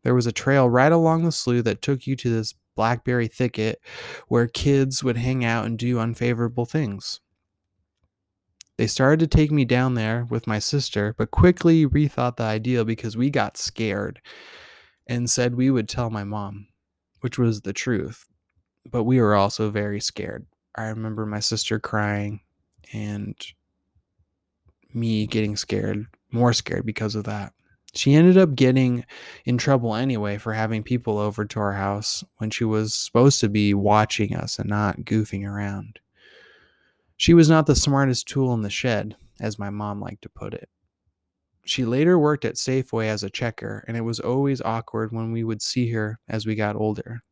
There 0.03 0.15
was 0.15 0.27
a 0.27 0.33
trail 0.33 0.69
right 0.69 0.93
along 0.93 1.25
the 1.25 1.33
slough 1.33 1.65
that 1.65 1.83
took 1.83 2.07
you 2.07 2.17
to 2.17 2.31
this 2.31 2.55
blackberry 2.75 3.29
thicket 3.29 3.81
where 4.29 4.47
kids 4.47 5.05
would 5.05 5.17
hang 5.17 5.45
out 5.45 5.67
and 5.67 5.79
do 5.79 5.99
unfavorable 5.99 6.65
things. 6.65 7.21
They 8.79 8.87
started 8.87 9.21
to 9.21 9.27
take 9.27 9.53
me 9.53 9.65
down 9.65 9.95
there 9.95 10.27
with 10.31 10.47
my 10.47 10.59
sister, 10.59 11.15
but 11.17 11.31
quickly 11.31 11.87
rethought 11.87 12.37
the 12.37 12.45
idea 12.45 12.85
because 12.85 13.17
we 13.17 13.31
got 13.31 13.57
scared 13.57 14.21
and 15.07 15.29
said 15.29 15.55
we 15.55 15.71
would 15.71 15.89
tell 15.89 16.11
my 16.11 16.25
mom, 16.25 16.69
which 17.21 17.39
was 17.39 17.61
the 17.61 17.73
truth. 17.73 18.27
But 18.91 19.05
we 19.05 19.21
were 19.21 19.35
also 19.35 19.71
very 19.71 20.01
scared. 20.01 20.47
I 20.75 20.85
remember 20.85 21.27
my 21.27 21.41
sister 21.41 21.79
crying 21.79 22.41
and 22.93 23.37
me 24.93 25.27
getting 25.27 25.57
scared, 25.57 26.07
more 26.33 26.53
scared 26.53 26.87
because 26.87 27.15
of 27.15 27.25
that. 27.25 27.53
She 27.95 28.15
ended 28.15 28.39
up 28.39 28.55
getting 28.55 29.05
in 29.45 29.59
trouble 29.59 29.95
anyway 29.95 30.39
for 30.39 30.55
having 30.55 30.83
people 30.83 31.19
over 31.19 31.45
to 31.45 31.61
our 31.61 31.75
house 31.75 32.25
when 32.39 32.51
she 32.51 32.65
was 32.65 32.95
supposed 32.95 33.41
to 33.41 33.49
be 33.49 33.75
watching 33.75 34.35
us 34.35 34.59
and 34.59 34.69
not 34.69 35.01
goofing 35.01 35.47
around. 35.47 36.01
She 37.19 37.35
was 37.35 37.51
not 37.51 37.67
the 37.67 37.77
smartest 37.77 38.27
tool 38.27 38.55
in 38.55 38.63
the 38.63 38.71
shed, 38.71 39.15
as 39.41 39.59
my 39.59 39.71
mom 39.71 40.01
liked 40.01 40.23
to 40.23 40.29
put 40.29 40.55
it. 40.55 40.69
She 41.65 41.85
later 41.85 42.19
worked 42.19 42.45
at 42.45 42.57
Safeway 42.57 43.07
as 43.07 43.23
a 43.23 43.31
checker, 43.31 43.85
and 43.87 43.97
it 43.97 44.01
was 44.01 44.19
always 44.19 44.61
awkward 44.63 45.13
when 45.13 45.31
we 45.31 45.45
would 45.45 45.63
see 45.63 45.91
her 45.93 46.19
as 46.29 46.47
we 46.47 46.55
got 46.55 46.75
older. 46.75 47.23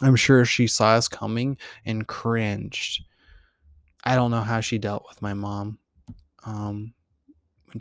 I'm 0.00 0.16
sure 0.16 0.44
she 0.44 0.66
saw 0.66 0.90
us 0.90 1.08
coming 1.08 1.58
and 1.84 2.06
cringed. 2.06 3.04
I 4.04 4.14
don't 4.14 4.30
know 4.30 4.42
how 4.42 4.60
she 4.60 4.78
dealt 4.78 5.04
with 5.08 5.20
my 5.20 5.34
mom. 5.34 5.78
Um, 6.44 6.94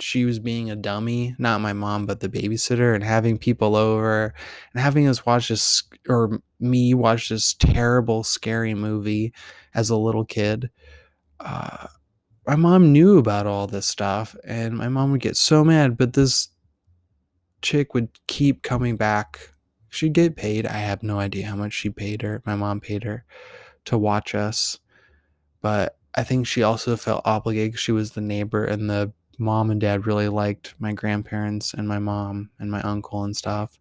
she 0.02 0.26
was 0.26 0.40
being 0.40 0.70
a 0.70 0.76
dummy, 0.76 1.36
not 1.38 1.62
my 1.62 1.74
mom, 1.74 2.06
but 2.06 2.20
the 2.20 2.30
babysitter, 2.30 2.94
and 2.96 3.04
having 3.04 3.38
people 3.38 3.76
over 3.76 4.34
and 4.74 4.82
having 4.82 5.08
us 5.08 5.26
watch 5.26 5.50
this, 5.50 5.84
or 6.08 6.42
me 6.60 6.94
watch 6.94 7.30
this 7.30 7.54
terrible, 7.54 8.24
scary 8.24 8.74
movie 8.74 9.34
as 9.74 9.90
a 9.90 9.98
little 9.98 10.26
kid. 10.26 10.70
Uh, 11.40 11.88
my 12.48 12.56
mom 12.56 12.92
knew 12.92 13.18
about 13.18 13.48
all 13.48 13.68
this 13.68 13.88
stuff 13.88 14.36
and 14.44 14.78
my 14.78 14.88
mom 14.88 15.12
would 15.12 15.22
get 15.22 15.38
so 15.38 15.64
mad 15.64 15.98
but 15.98 16.14
this 16.14 16.50
chick 17.62 17.94
would 17.94 18.10
keep 18.28 18.62
coming 18.62 18.96
back 18.96 19.54
she'd 19.90 20.14
get 20.14 20.36
paid 20.36 20.66
i 20.68 20.78
have 20.78 21.02
no 21.02 21.20
idea 21.20 21.48
how 21.48 21.56
much 21.56 21.74
she 21.74 21.90
paid 21.90 22.22
her 22.22 22.42
my 22.46 22.56
mom 22.56 22.80
paid 22.80 23.04
her 23.04 23.26
to 23.84 23.98
watch 23.98 24.36
us 24.36 24.80
but 25.62 25.98
i 26.16 26.24
think 26.24 26.46
she 26.46 26.62
also 26.62 26.96
felt 26.96 27.22
obligated 27.26 27.80
she 27.80 27.92
was 27.92 28.12
the 28.12 28.22
neighbor 28.22 28.64
and 28.64 28.90
the 28.90 29.12
mom 29.40 29.70
and 29.70 29.82
dad 29.82 30.06
really 30.06 30.30
liked 30.30 30.76
my 30.80 30.94
grandparents 30.94 31.74
and 31.74 31.88
my 31.88 32.00
mom 32.00 32.50
and 32.60 32.72
my 32.72 32.82
uncle 32.82 33.24
and 33.24 33.36
stuff 33.36 33.80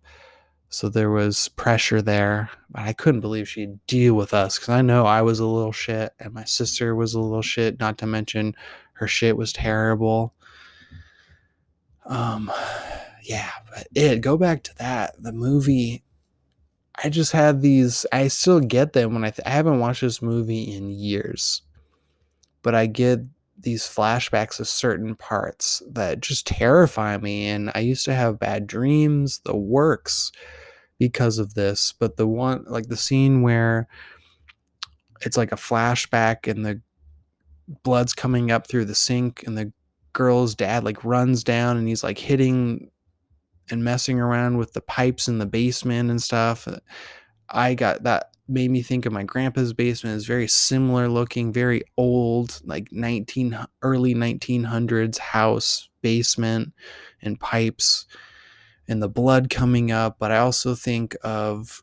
so 0.75 0.89
there 0.89 1.11
was 1.11 1.49
pressure 1.51 2.03
there, 2.03 2.51
but 2.69 2.83
I 2.83 2.93
couldn't 2.95 3.21
believe 3.21 3.49
she'd 3.49 3.79
deal 3.87 4.15
with 4.15 4.35
us 4.35 4.59
because 4.59 4.71
I 4.71 4.83
know 4.83 5.07
I 5.07 5.23
was 5.23 5.39
a 5.39 5.47
little 5.47 5.71
shit 5.71 6.13
and 6.19 6.35
my 6.35 6.43
sister 6.43 6.97
was 6.97 7.15
a 7.15 7.21
little 7.21 7.43
shit, 7.43 7.79
not 7.79 7.97
to 7.99 8.07
mention 8.07 8.57
her 8.95 9.07
shit 9.07 9.37
was 9.37 9.53
terrible. 9.53 10.35
Um, 12.05 12.51
yeah, 13.23 13.51
but 13.73 13.87
it, 13.95 14.21
go 14.21 14.37
back 14.37 14.65
to 14.65 14.77
that. 14.79 15.15
The 15.23 15.33
movie, 15.33 16.03
I 17.03 17.09
just 17.09 17.31
had 17.31 17.61
these, 17.63 18.05
I 18.13 18.27
still 18.27 18.59
get 18.59 18.95
them 18.95 19.15
when 19.15 19.25
I, 19.25 19.31
th- 19.31 19.47
I 19.47 19.51
haven't 19.51 19.79
watched 19.79 20.01
this 20.01 20.21
movie 20.21 20.75
in 20.75 20.91
years, 20.91 21.63
but 22.63 22.75
I 22.75 22.87
get 22.87 23.21
these 23.65 23.83
flashbacks 23.83 24.61
of 24.61 24.69
certain 24.69 25.17
parts 25.17 25.83
that 25.91 26.21
just 26.21 26.47
terrify 26.47 27.17
me. 27.17 27.49
And 27.49 27.71
I 27.75 27.81
used 27.81 28.05
to 28.05 28.15
have 28.15 28.39
bad 28.39 28.67
dreams, 28.67 29.41
the 29.45 29.57
works 29.57 30.31
because 30.99 31.39
of 31.39 31.55
this. 31.55 31.93
But 31.93 32.17
the 32.17 32.27
one, 32.27 32.65
like 32.69 32.89
the 32.89 32.97
scene 32.97 33.43
where 33.43 33.89
it's 35.23 35.37
like 35.37 35.53
a 35.53 35.57
flashback 35.57 36.51
and 36.51 36.65
the 36.65 36.81
blood's 37.83 38.13
coming 38.13 38.51
up 38.51 38.67
through 38.67 38.85
the 38.85 38.95
sink 38.95 39.43
and 39.47 39.57
the 39.57 39.73
girl's 40.13 40.55
dad 40.55 40.85
like 40.85 41.05
runs 41.05 41.43
down 41.43 41.77
and 41.77 41.89
he's 41.89 42.05
like 42.05 42.19
hitting 42.19 42.91
and 43.71 43.83
messing 43.83 44.21
around 44.21 44.59
with 44.59 44.73
the 44.75 44.81
pipes 44.81 45.29
in 45.29 45.39
the 45.39 45.47
basement 45.47 46.11
and 46.11 46.23
stuff. 46.23 46.69
Uh, 46.69 46.79
I 47.49 47.75
got 47.75 48.03
that 48.05 48.34
made 48.47 48.71
me 48.71 48.83
think 48.83 49.07
of 49.07 49.13
my 49.13 49.23
grandpa's 49.23 49.73
basement 49.73 50.17
is 50.17 50.27
very 50.27 50.49
similar 50.49 51.09
looking, 51.09 51.53
very 51.53 51.83
old, 51.97 52.61
like 52.65 52.93
19 52.93 53.59
early 53.83 54.15
1900s 54.15 55.19
house 55.19 55.89
basement 56.03 56.73
and 57.23 57.41
pipes 57.41 58.07
and 58.87 59.03
the 59.03 59.09
blood 59.09 59.49
coming 59.51 59.91
up. 59.91 60.17
But 60.19 60.31
I 60.31 60.39
also 60.39 60.75
think 60.75 61.17
of 61.23 61.83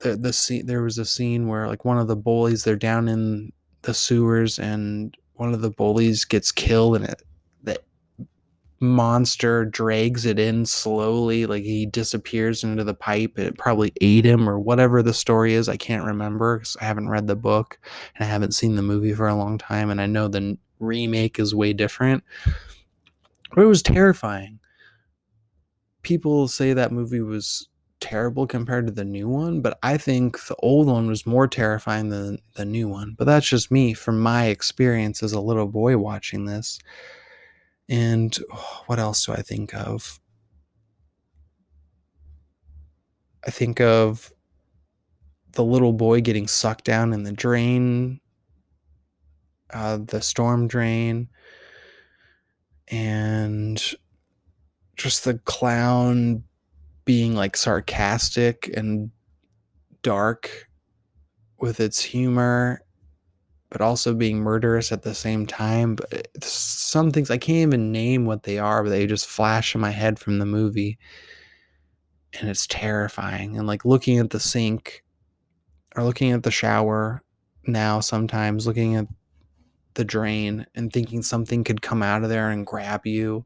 the 0.00 0.16
the 0.16 0.32
scene. 0.32 0.66
There 0.66 0.82
was 0.82 0.98
a 0.98 1.04
scene 1.04 1.48
where 1.48 1.66
like 1.66 1.84
one 1.84 1.98
of 1.98 2.08
the 2.08 2.16
bullies 2.16 2.64
they're 2.64 2.76
down 2.76 3.08
in 3.08 3.52
the 3.82 3.94
sewers 3.94 4.58
and 4.58 5.16
one 5.34 5.52
of 5.52 5.62
the 5.62 5.70
bullies 5.70 6.24
gets 6.24 6.52
killed 6.52 6.96
and 6.96 7.04
it 7.04 7.22
monster 8.78 9.64
drags 9.64 10.26
it 10.26 10.38
in 10.38 10.66
slowly 10.66 11.46
like 11.46 11.64
he 11.64 11.86
disappears 11.86 12.62
into 12.62 12.84
the 12.84 12.92
pipe 12.92 13.38
it 13.38 13.56
probably 13.56 13.90
ate 14.02 14.26
him 14.26 14.48
or 14.48 14.58
whatever 14.58 15.02
the 15.02 15.14
story 15.14 15.54
is 15.54 15.66
i 15.66 15.78
can't 15.78 16.04
remember 16.04 16.62
i 16.80 16.84
haven't 16.84 17.08
read 17.08 17.26
the 17.26 17.34
book 17.34 17.78
and 18.14 18.26
i 18.26 18.28
haven't 18.28 18.52
seen 18.52 18.76
the 18.76 18.82
movie 18.82 19.14
for 19.14 19.28
a 19.28 19.34
long 19.34 19.56
time 19.56 19.88
and 19.88 19.98
i 19.98 20.04
know 20.04 20.28
the 20.28 20.58
remake 20.78 21.38
is 21.38 21.54
way 21.54 21.72
different. 21.72 22.24
But 23.54 23.62
it 23.62 23.66
was 23.66 23.82
terrifying. 23.82 24.58
People 26.02 26.48
say 26.48 26.72
that 26.72 26.92
movie 26.92 27.20
was 27.20 27.68
terrible 27.98 28.46
compared 28.46 28.86
to 28.86 28.92
the 28.92 29.06
new 29.06 29.26
one 29.26 29.62
but 29.62 29.78
i 29.82 29.96
think 29.96 30.38
the 30.48 30.54
old 30.56 30.86
one 30.86 31.06
was 31.06 31.24
more 31.24 31.48
terrifying 31.48 32.10
than 32.10 32.38
the 32.54 32.64
new 32.64 32.86
one 32.86 33.14
but 33.16 33.24
that's 33.24 33.48
just 33.48 33.70
me 33.70 33.94
from 33.94 34.20
my 34.20 34.44
experience 34.44 35.22
as 35.22 35.32
a 35.32 35.40
little 35.40 35.66
boy 35.66 35.96
watching 35.96 36.44
this 36.44 36.78
and 37.88 38.36
oh, 38.52 38.82
what 38.86 38.98
else 38.98 39.26
do 39.26 39.32
I 39.32 39.42
think 39.42 39.74
of? 39.74 40.20
I 43.46 43.50
think 43.50 43.80
of 43.80 44.32
the 45.52 45.64
little 45.64 45.92
boy 45.92 46.20
getting 46.20 46.48
sucked 46.48 46.84
down 46.84 47.12
in 47.12 47.22
the 47.22 47.32
drain, 47.32 48.20
uh, 49.72 49.98
the 50.04 50.20
storm 50.20 50.66
drain, 50.66 51.28
and 52.88 53.82
just 54.96 55.24
the 55.24 55.38
clown 55.38 56.42
being 57.04 57.34
like 57.34 57.56
sarcastic 57.56 58.70
and 58.76 59.10
dark 60.02 60.68
with 61.58 61.80
its 61.80 62.02
humor 62.02 62.82
but 63.70 63.80
also 63.80 64.14
being 64.14 64.38
murderous 64.38 64.92
at 64.92 65.02
the 65.02 65.14
same 65.14 65.46
time. 65.46 65.96
But 65.96 66.12
eh, 66.12 66.22
some 66.40 67.10
things 67.10 67.30
I 67.30 67.38
can't 67.38 67.68
even 67.68 67.92
name 67.92 68.24
what 68.24 68.44
they 68.44 68.58
are, 68.58 68.82
but 68.82 68.90
they 68.90 69.06
just 69.06 69.26
flash 69.26 69.74
in 69.74 69.80
my 69.80 69.90
head 69.90 70.18
from 70.18 70.38
the 70.38 70.46
movie. 70.46 70.98
And 72.38 72.48
it's 72.48 72.66
terrifying. 72.66 73.56
And 73.56 73.66
like 73.66 73.84
looking 73.84 74.18
at 74.18 74.30
the 74.30 74.40
sink 74.40 75.02
or 75.96 76.04
looking 76.04 76.32
at 76.32 76.42
the 76.42 76.50
shower 76.50 77.22
now, 77.66 78.00
sometimes 78.00 78.66
looking 78.66 78.96
at 78.96 79.06
the 79.94 80.04
drain 80.04 80.66
and 80.74 80.92
thinking 80.92 81.22
something 81.22 81.64
could 81.64 81.82
come 81.82 82.02
out 82.02 82.22
of 82.22 82.28
there 82.28 82.50
and 82.50 82.66
grab 82.66 83.06
you 83.06 83.44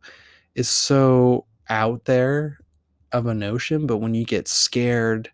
is 0.54 0.68
so 0.68 1.46
out 1.68 2.04
there 2.04 2.58
of 3.12 3.26
a 3.26 3.34
notion. 3.34 3.86
But 3.86 3.98
when 3.98 4.14
you 4.14 4.24
get 4.24 4.48
scared, 4.48 5.30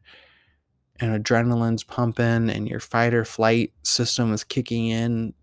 and 1.00 1.24
adrenaline's 1.24 1.84
pumping 1.84 2.50
and 2.50 2.68
your 2.68 2.80
fight 2.80 3.14
or 3.14 3.24
flight 3.24 3.72
system 3.82 4.32
is 4.32 4.44
kicking 4.44 4.86
in 4.86 5.34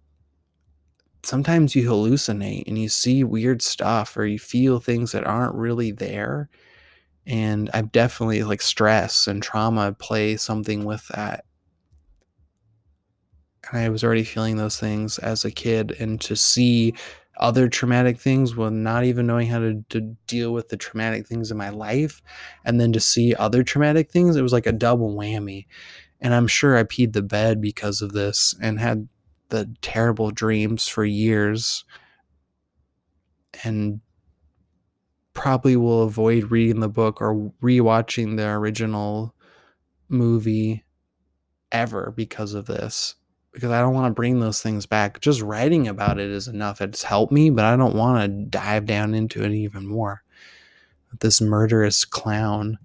sometimes 1.24 1.76
you 1.76 1.90
hallucinate 1.90 2.68
and 2.68 2.78
you 2.78 2.90
see 2.90 3.24
weird 3.24 3.62
stuff 3.62 4.16
or 4.18 4.26
you 4.26 4.38
feel 4.38 4.80
things 4.80 5.14
that 5.14 5.26
aren't 5.26 5.56
really 5.56 5.92
there. 5.92 6.50
And 7.26 7.70
i've 7.74 7.92
definitely 7.92 8.44
like 8.44 8.62
stress 8.62 9.28
and 9.28 9.42
trauma 9.42 9.94
play 9.94 10.36
something 10.36 10.84
with 10.84 11.08
that. 11.08 11.46
And 13.72 13.80
i 13.80 13.90
was 13.90 14.04
already 14.04 14.26
feeling 14.26 14.58
those 14.58 14.78
things 14.78 15.18
as 15.20 15.46
a 15.46 15.52
kid 15.52 15.96
and 16.00 16.20
to 16.22 16.36
see 16.36 16.94
other 17.38 17.68
traumatic 17.68 18.20
things 18.20 18.56
while 18.56 18.72
not 18.72 19.04
even 19.04 19.26
knowing 19.26 19.48
how 19.48 19.60
to, 19.60 19.84
to 19.90 20.16
deal 20.28 20.54
with 20.54 20.70
the 20.70 20.78
traumatic 20.78 21.28
things 21.28 21.50
in 21.50 21.58
my 21.58 21.70
life 21.70 22.22
and 22.64 22.80
then 22.80 22.94
to 22.94 23.00
see 23.00 23.34
other 23.36 23.64
traumatic 23.64 24.12
things 24.12 24.36
it 24.36 24.42
was 24.44 24.54
like 24.54 24.68
a 24.68 24.72
double 24.72 25.16
whammy. 25.16 25.66
And 26.22 26.34
i'm 26.34 26.48
sure 26.48 26.78
i 26.78 26.84
peed 26.84 27.14
the 27.14 27.22
bed 27.22 27.60
because 27.62 28.02
of 28.02 28.14
this 28.14 28.56
and 28.62 28.80
had 28.80 29.08
the 29.50 29.70
terrible 29.82 30.32
dreams 30.32 30.88
for 30.88 31.06
years. 31.06 31.86
And 33.64 34.02
probably 35.34 35.76
will 35.76 36.04
avoid 36.04 36.52
reading 36.52 36.80
the 36.80 36.90
book 36.90 37.22
or 37.22 37.52
rewatching 37.62 38.36
the 38.36 38.50
original 38.50 39.36
movie 40.10 40.84
ever 41.72 42.12
because 42.16 42.54
of 42.54 42.66
this 42.66 43.16
because 43.54 43.72
I 43.72 43.80
don't 43.82 43.94
want 43.94 44.08
to 44.08 44.16
bring 44.16 44.40
those 44.40 44.62
things 44.62 44.86
back. 44.86 45.20
Just 45.22 45.42
writing 45.42 45.88
about 45.88 46.20
it 46.20 46.30
is 46.30 46.48
enough. 46.48 46.82
It's 46.82 47.04
helped 47.04 47.32
me, 47.32 47.50
but 47.50 47.66
I 47.66 47.76
don't 47.76 47.96
want 47.96 48.22
to 48.24 48.46
dive 48.50 48.86
down 48.86 49.14
into 49.14 49.44
it 49.44 49.52
even 49.52 49.88
more. 49.88 50.24
This 51.20 51.40
murderous 51.40 52.06
clown 52.06 52.80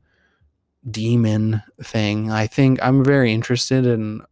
demon 0.89 1.63
thing. 1.83 2.31
I 2.31 2.47
think 2.47 2.79
I'm 2.83 3.03
very 3.03 3.33
interested 3.33 3.87
in 3.87 4.23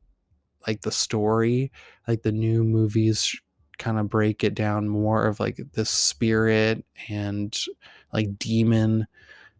like 0.66 0.83
the 0.83 0.92
story, 0.92 1.72
like 2.07 2.22
the 2.22 2.33
new 2.33 2.62
movies 2.62 3.35
kind 3.79 3.99
of 3.99 4.09
break 4.09 4.44
it 4.44 4.55
down 4.55 4.88
more 4.88 5.27
of 5.27 5.40
like 5.40 5.61
the 5.72 5.85
spirit 5.85 6.85
and 7.09 7.57
like 8.12 8.38
demon 8.38 9.07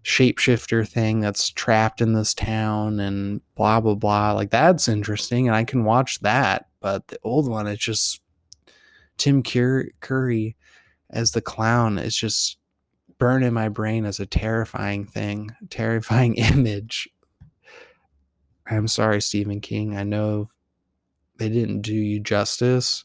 shapeshifter 0.05 0.87
thing 0.89 1.21
that's 1.21 1.51
trapped 1.51 2.01
in 2.01 2.13
this 2.13 2.33
town 2.33 3.01
and 3.01 3.41
blah 3.57 3.81
blah 3.81 3.95
blah 3.95 4.33
like 4.33 4.51
that's 4.51 4.89
interesting 4.89 5.49
and 5.49 5.57
i 5.57 5.65
can 5.65 5.85
watch 5.85 6.21
that 6.21 6.66
but 6.81 7.09
the 7.09 7.19
old 7.23 7.49
one 7.49 7.67
it's 7.67 7.83
just 7.83 8.21
tim 9.17 9.43
Cur- 9.43 9.91
curry 10.01 10.57
as 11.11 11.33
the 11.33 11.41
clown 11.41 11.99
is 11.99 12.17
just 12.17 12.59
burned 13.19 13.45
in 13.45 13.55
my 13.55 13.69
brain 13.69 14.05
as 14.05 14.21
a 14.21 14.27
terrifying 14.27 15.05
thing 15.07 15.51
terrifying 15.71 16.35
image. 16.37 17.09
I'm 18.69 18.89
sorry 18.89 19.23
stephen 19.23 19.61
king. 19.61 19.97
I 19.97 20.03
know 20.03 20.51
they 21.39 21.49
didn't 21.49 21.83
do 21.83 21.95
you 21.95 22.21
justice 22.21 23.05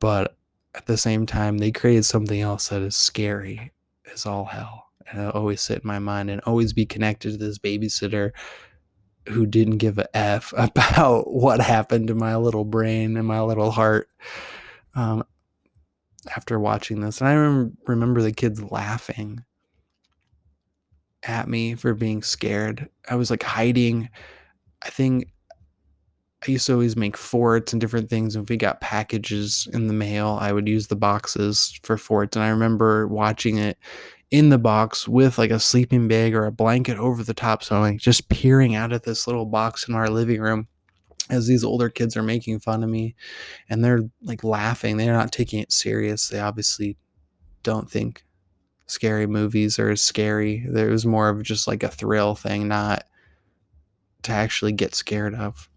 but 0.00 0.36
at 0.74 0.86
the 0.86 0.96
same 0.96 1.26
time 1.26 1.58
they 1.58 1.70
created 1.72 2.04
something 2.04 2.40
else 2.40 2.68
that 2.68 2.82
is 2.82 2.96
scary 2.96 3.72
as 4.12 4.26
all 4.26 4.44
hell 4.44 4.86
and 5.08 5.20
it'll 5.20 5.32
always 5.32 5.60
sit 5.60 5.82
in 5.82 5.86
my 5.86 5.98
mind 5.98 6.30
and 6.30 6.40
always 6.42 6.72
be 6.72 6.86
connected 6.86 7.32
to 7.32 7.36
this 7.36 7.58
babysitter 7.58 8.32
who 9.28 9.46
didn't 9.46 9.78
give 9.78 9.98
a 9.98 10.16
f 10.16 10.52
about 10.56 11.32
what 11.32 11.60
happened 11.60 12.08
to 12.08 12.14
my 12.14 12.36
little 12.36 12.64
brain 12.64 13.16
and 13.16 13.26
my 13.26 13.40
little 13.40 13.70
heart 13.70 14.08
um, 14.94 15.24
after 16.34 16.58
watching 16.58 17.00
this. 17.00 17.20
And 17.20 17.28
I 17.28 17.34
rem- 17.36 17.76
remember 17.86 18.22
the 18.22 18.32
kids 18.32 18.62
laughing 18.62 19.44
at 21.22 21.48
me 21.48 21.74
for 21.74 21.94
being 21.94 22.22
scared. 22.22 22.88
I 23.08 23.16
was 23.16 23.30
like 23.30 23.42
hiding. 23.42 24.08
I 24.82 24.90
think 24.90 25.28
I 26.46 26.52
used 26.52 26.66
to 26.66 26.74
always 26.74 26.96
make 26.96 27.16
forts 27.16 27.72
and 27.72 27.80
different 27.80 28.08
things. 28.08 28.36
And 28.36 28.44
If 28.44 28.50
we 28.50 28.56
got 28.56 28.80
packages 28.80 29.68
in 29.72 29.88
the 29.88 29.94
mail, 29.94 30.38
I 30.40 30.52
would 30.52 30.68
use 30.68 30.86
the 30.86 30.96
boxes 30.96 31.78
for 31.82 31.96
forts. 31.96 32.36
And 32.36 32.44
I 32.44 32.48
remember 32.48 33.08
watching 33.08 33.58
it 33.58 33.78
in 34.30 34.48
the 34.48 34.58
box 34.58 35.06
with 35.06 35.38
like 35.38 35.50
a 35.50 35.60
sleeping 35.60 36.08
bag 36.08 36.34
or 36.34 36.46
a 36.46 36.52
blanket 36.52 36.98
over 36.98 37.22
the 37.22 37.34
top. 37.34 37.62
So 37.62 37.76
I'm 37.76 37.82
like 37.82 37.98
just 37.98 38.28
peering 38.28 38.74
out 38.74 38.92
at 38.92 39.04
this 39.04 39.26
little 39.26 39.46
box 39.46 39.88
in 39.88 39.94
our 39.94 40.08
living 40.08 40.40
room 40.40 40.68
as 41.30 41.46
these 41.46 41.64
older 41.64 41.88
kids 41.88 42.16
are 42.16 42.22
making 42.22 42.60
fun 42.60 42.82
of 42.82 42.90
me 42.90 43.14
and 43.68 43.84
they're 43.84 44.08
like 44.22 44.44
laughing. 44.44 44.96
They're 44.96 45.12
not 45.12 45.32
taking 45.32 45.60
it 45.60 45.72
serious. 45.72 46.28
They 46.28 46.40
obviously 46.40 46.96
don't 47.62 47.90
think 47.90 48.24
scary 48.86 49.26
movies 49.26 49.78
are 49.78 49.90
as 49.90 50.02
scary. 50.02 50.64
There 50.68 50.90
was 50.90 51.06
more 51.06 51.28
of 51.28 51.42
just 51.42 51.66
like 51.66 51.82
a 51.82 51.88
thrill 51.88 52.34
thing, 52.34 52.68
not 52.68 53.04
to 54.22 54.32
actually 54.32 54.72
get 54.72 54.94
scared 54.94 55.34
of. 55.34 55.68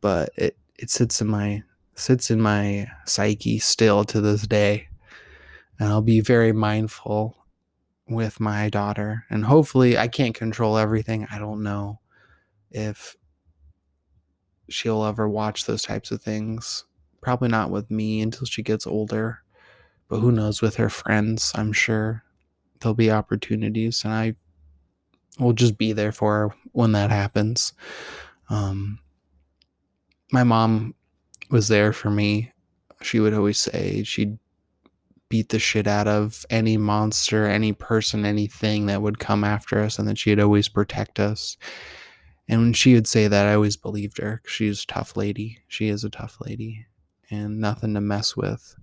But 0.00 0.30
it, 0.36 0.56
it 0.78 0.90
sits 0.90 1.20
in 1.20 1.28
my 1.28 1.62
sits 1.94 2.30
in 2.30 2.40
my 2.40 2.88
psyche 3.06 3.58
still 3.58 4.04
to 4.04 4.20
this 4.20 4.46
day. 4.46 4.88
And 5.78 5.88
I'll 5.88 6.02
be 6.02 6.20
very 6.20 6.52
mindful 6.52 7.41
with 8.12 8.40
my 8.40 8.68
daughter. 8.68 9.24
And 9.30 9.44
hopefully, 9.44 9.96
I 9.96 10.08
can't 10.08 10.34
control 10.34 10.78
everything. 10.78 11.26
I 11.30 11.38
don't 11.38 11.62
know 11.62 12.00
if 12.70 13.16
she'll 14.68 15.04
ever 15.04 15.28
watch 15.28 15.64
those 15.64 15.82
types 15.82 16.10
of 16.10 16.22
things. 16.22 16.84
Probably 17.20 17.48
not 17.48 17.70
with 17.70 17.90
me 17.90 18.20
until 18.20 18.46
she 18.46 18.62
gets 18.62 18.86
older. 18.86 19.42
But 20.08 20.20
who 20.20 20.32
knows 20.32 20.60
with 20.60 20.76
her 20.76 20.88
friends? 20.88 21.52
I'm 21.54 21.72
sure 21.72 22.24
there'll 22.80 22.94
be 22.94 23.10
opportunities, 23.10 24.04
and 24.04 24.12
I 24.12 24.34
will 25.38 25.52
just 25.52 25.78
be 25.78 25.92
there 25.92 26.12
for 26.12 26.32
her 26.34 26.54
when 26.72 26.92
that 26.92 27.10
happens. 27.10 27.72
Um, 28.50 28.98
my 30.30 30.44
mom 30.44 30.94
was 31.50 31.68
there 31.68 31.92
for 31.92 32.10
me. 32.10 32.52
She 33.00 33.20
would 33.20 33.34
always 33.34 33.58
say 33.58 34.02
she'd 34.02 34.38
beat 35.32 35.48
the 35.48 35.58
shit 35.58 35.86
out 35.86 36.06
of 36.06 36.44
any 36.50 36.76
monster, 36.76 37.46
any 37.46 37.72
person, 37.72 38.26
anything 38.26 38.84
that 38.84 39.00
would 39.00 39.18
come 39.18 39.44
after 39.44 39.80
us, 39.80 39.98
and 39.98 40.06
that 40.06 40.18
she'd 40.18 40.38
always 40.38 40.68
protect 40.68 41.18
us. 41.18 41.56
And 42.50 42.60
when 42.60 42.72
she 42.74 42.92
would 42.92 43.06
say 43.06 43.28
that, 43.28 43.46
I 43.46 43.54
always 43.54 43.78
believed 43.78 44.18
her. 44.18 44.42
She's 44.44 44.82
a 44.82 44.86
tough 44.86 45.16
lady. 45.16 45.60
She 45.68 45.88
is 45.88 46.04
a 46.04 46.10
tough 46.10 46.36
lady, 46.42 46.84
and 47.30 47.58
nothing 47.58 47.94
to 47.94 48.00
mess 48.02 48.36
with. 48.36 48.76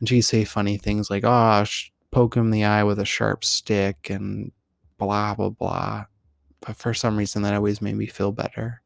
And 0.00 0.08
she'd 0.08 0.22
say 0.22 0.44
funny 0.44 0.78
things 0.78 1.10
like, 1.10 1.24
"Oh, 1.24 1.66
poke 2.12 2.34
him 2.34 2.46
in 2.46 2.50
the 2.50 2.64
eye 2.64 2.84
with 2.84 2.98
a 2.98 3.04
sharp 3.04 3.44
stick," 3.44 4.08
and 4.08 4.52
blah 4.96 5.34
blah 5.34 5.50
blah. 5.50 6.06
But 6.62 6.76
for 6.76 6.94
some 6.94 7.18
reason, 7.18 7.42
that 7.42 7.52
always 7.52 7.82
made 7.82 7.96
me 7.96 8.06
feel 8.06 8.32
better. 8.32 8.80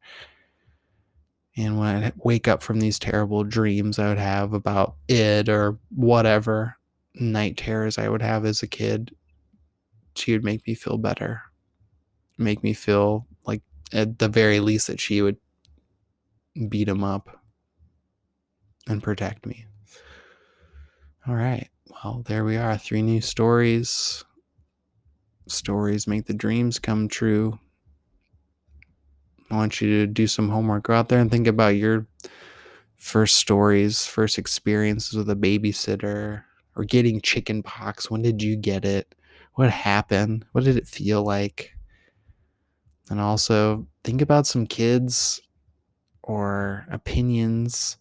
And 1.55 1.77
when 1.77 2.03
I'd 2.03 2.13
wake 2.17 2.47
up 2.47 2.63
from 2.63 2.79
these 2.79 2.97
terrible 2.97 3.43
dreams 3.43 3.99
I 3.99 4.07
would 4.07 4.17
have 4.17 4.53
about 4.53 4.95
it 5.07 5.49
or 5.49 5.77
whatever, 5.89 6.77
night 7.15 7.57
terrors 7.57 7.97
I 7.97 8.09
would 8.09 8.23
have 8.23 8.45
as 8.45 8.63
a 8.63 8.67
kid, 8.67 9.15
she 10.15 10.31
would 10.31 10.43
make 10.43 10.65
me 10.65 10.73
feel 10.73 10.97
better. 10.97 11.43
Make 12.37 12.63
me 12.63 12.73
feel 12.73 13.27
like 13.45 13.61
at 13.91 14.17
the 14.17 14.29
very 14.29 14.59
least 14.59 14.87
that 14.87 14.99
she 14.99 15.21
would 15.21 15.37
beat 16.69 16.87
him 16.87 17.03
up 17.03 17.41
and 18.87 19.03
protect 19.03 19.45
me. 19.45 19.65
All 21.27 21.35
right. 21.35 21.69
Well, 22.03 22.23
there 22.25 22.43
we 22.43 22.57
are. 22.57 22.77
Three 22.77 23.01
new 23.01 23.21
stories. 23.21 24.25
Stories 25.47 26.07
make 26.07 26.25
the 26.25 26.33
dreams 26.33 26.79
come 26.79 27.07
true. 27.07 27.59
I 29.53 29.57
want 29.57 29.81
you 29.81 29.99
to 29.99 30.07
do 30.07 30.27
some 30.27 30.49
homework. 30.49 30.83
Go 30.83 30.93
out 30.93 31.09
there 31.09 31.19
and 31.19 31.29
think 31.29 31.47
about 31.47 31.75
your 31.75 32.07
first 32.97 33.35
stories, 33.35 34.05
first 34.05 34.37
experiences 34.37 35.15
with 35.15 35.29
a 35.29 35.35
babysitter, 35.35 36.43
or 36.75 36.85
getting 36.85 37.21
chicken 37.21 37.61
pox. 37.61 38.09
When 38.09 38.21
did 38.21 38.41
you 38.41 38.55
get 38.55 38.83
it? 38.83 39.13
What 39.53 39.69
happened? 39.69 40.45
What 40.53 40.63
did 40.63 40.77
it 40.77 40.87
feel 40.87 41.23
like? 41.23 41.73
And 43.09 43.19
also 43.19 43.87
think 44.03 44.21
about 44.21 44.47
some 44.47 44.65
kids 44.65 45.41
or 46.23 46.87
opinions 46.89 47.97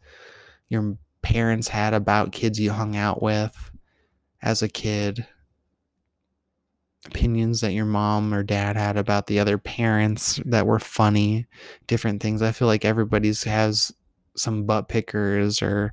your 0.68 0.96
parents 1.20 1.68
had 1.68 1.92
about 1.92 2.32
kids 2.32 2.58
you 2.58 2.70
hung 2.70 2.96
out 2.96 3.22
with 3.22 3.70
as 4.40 4.62
a 4.62 4.68
kid. 4.68 5.26
Opinions 7.06 7.60
that 7.60 7.72
your 7.72 7.84
mom 7.84 8.32
or 8.32 8.42
dad 8.42 8.76
had 8.76 8.96
about 8.96 9.26
the 9.26 9.40
other 9.40 9.58
parents 9.58 10.40
that 10.46 10.66
were 10.66 10.78
funny, 10.78 11.46
different 11.86 12.22
things. 12.22 12.42
I 12.42 12.52
feel 12.52 12.68
like 12.68 12.84
everybody's 12.84 13.42
has 13.44 13.92
some 14.36 14.64
butt 14.64 14.88
pickers 14.88 15.62
or 15.62 15.92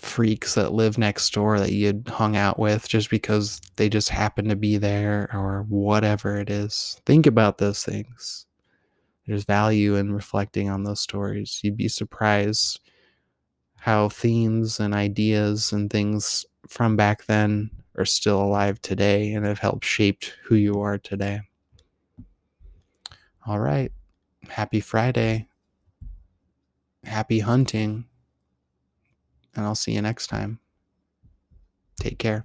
freaks 0.00 0.54
that 0.54 0.72
live 0.72 0.96
next 0.96 1.32
door 1.32 1.58
that 1.58 1.72
you 1.72 2.02
hung 2.06 2.36
out 2.36 2.58
with 2.58 2.88
just 2.88 3.10
because 3.10 3.60
they 3.76 3.88
just 3.88 4.10
happen 4.10 4.48
to 4.48 4.56
be 4.56 4.76
there 4.76 5.28
or 5.32 5.66
whatever 5.68 6.38
it 6.38 6.50
is. 6.50 7.00
Think 7.04 7.26
about 7.26 7.58
those 7.58 7.82
things. 7.82 8.46
There's 9.26 9.44
value 9.44 9.96
in 9.96 10.12
reflecting 10.12 10.70
on 10.70 10.84
those 10.84 11.00
stories. 11.00 11.60
You'd 11.62 11.76
be 11.76 11.88
surprised 11.88 12.80
how 13.76 14.08
themes 14.08 14.80
and 14.80 14.94
ideas 14.94 15.72
and 15.72 15.90
things 15.90 16.46
from 16.68 16.96
back 16.96 17.26
then 17.26 17.70
are 17.98 18.06
still 18.06 18.40
alive 18.40 18.80
today 18.80 19.32
and 19.32 19.44
have 19.44 19.58
helped 19.58 19.84
shaped 19.84 20.36
who 20.44 20.54
you 20.54 20.80
are 20.80 20.96
today. 20.96 21.40
All 23.44 23.58
right. 23.58 23.90
Happy 24.48 24.80
Friday. 24.80 25.48
Happy 27.04 27.40
hunting 27.40 28.06
and 29.54 29.66
I'll 29.66 29.74
see 29.74 29.92
you 29.92 30.02
next 30.02 30.28
time. 30.28 30.60
Take 32.00 32.18
care. 32.18 32.44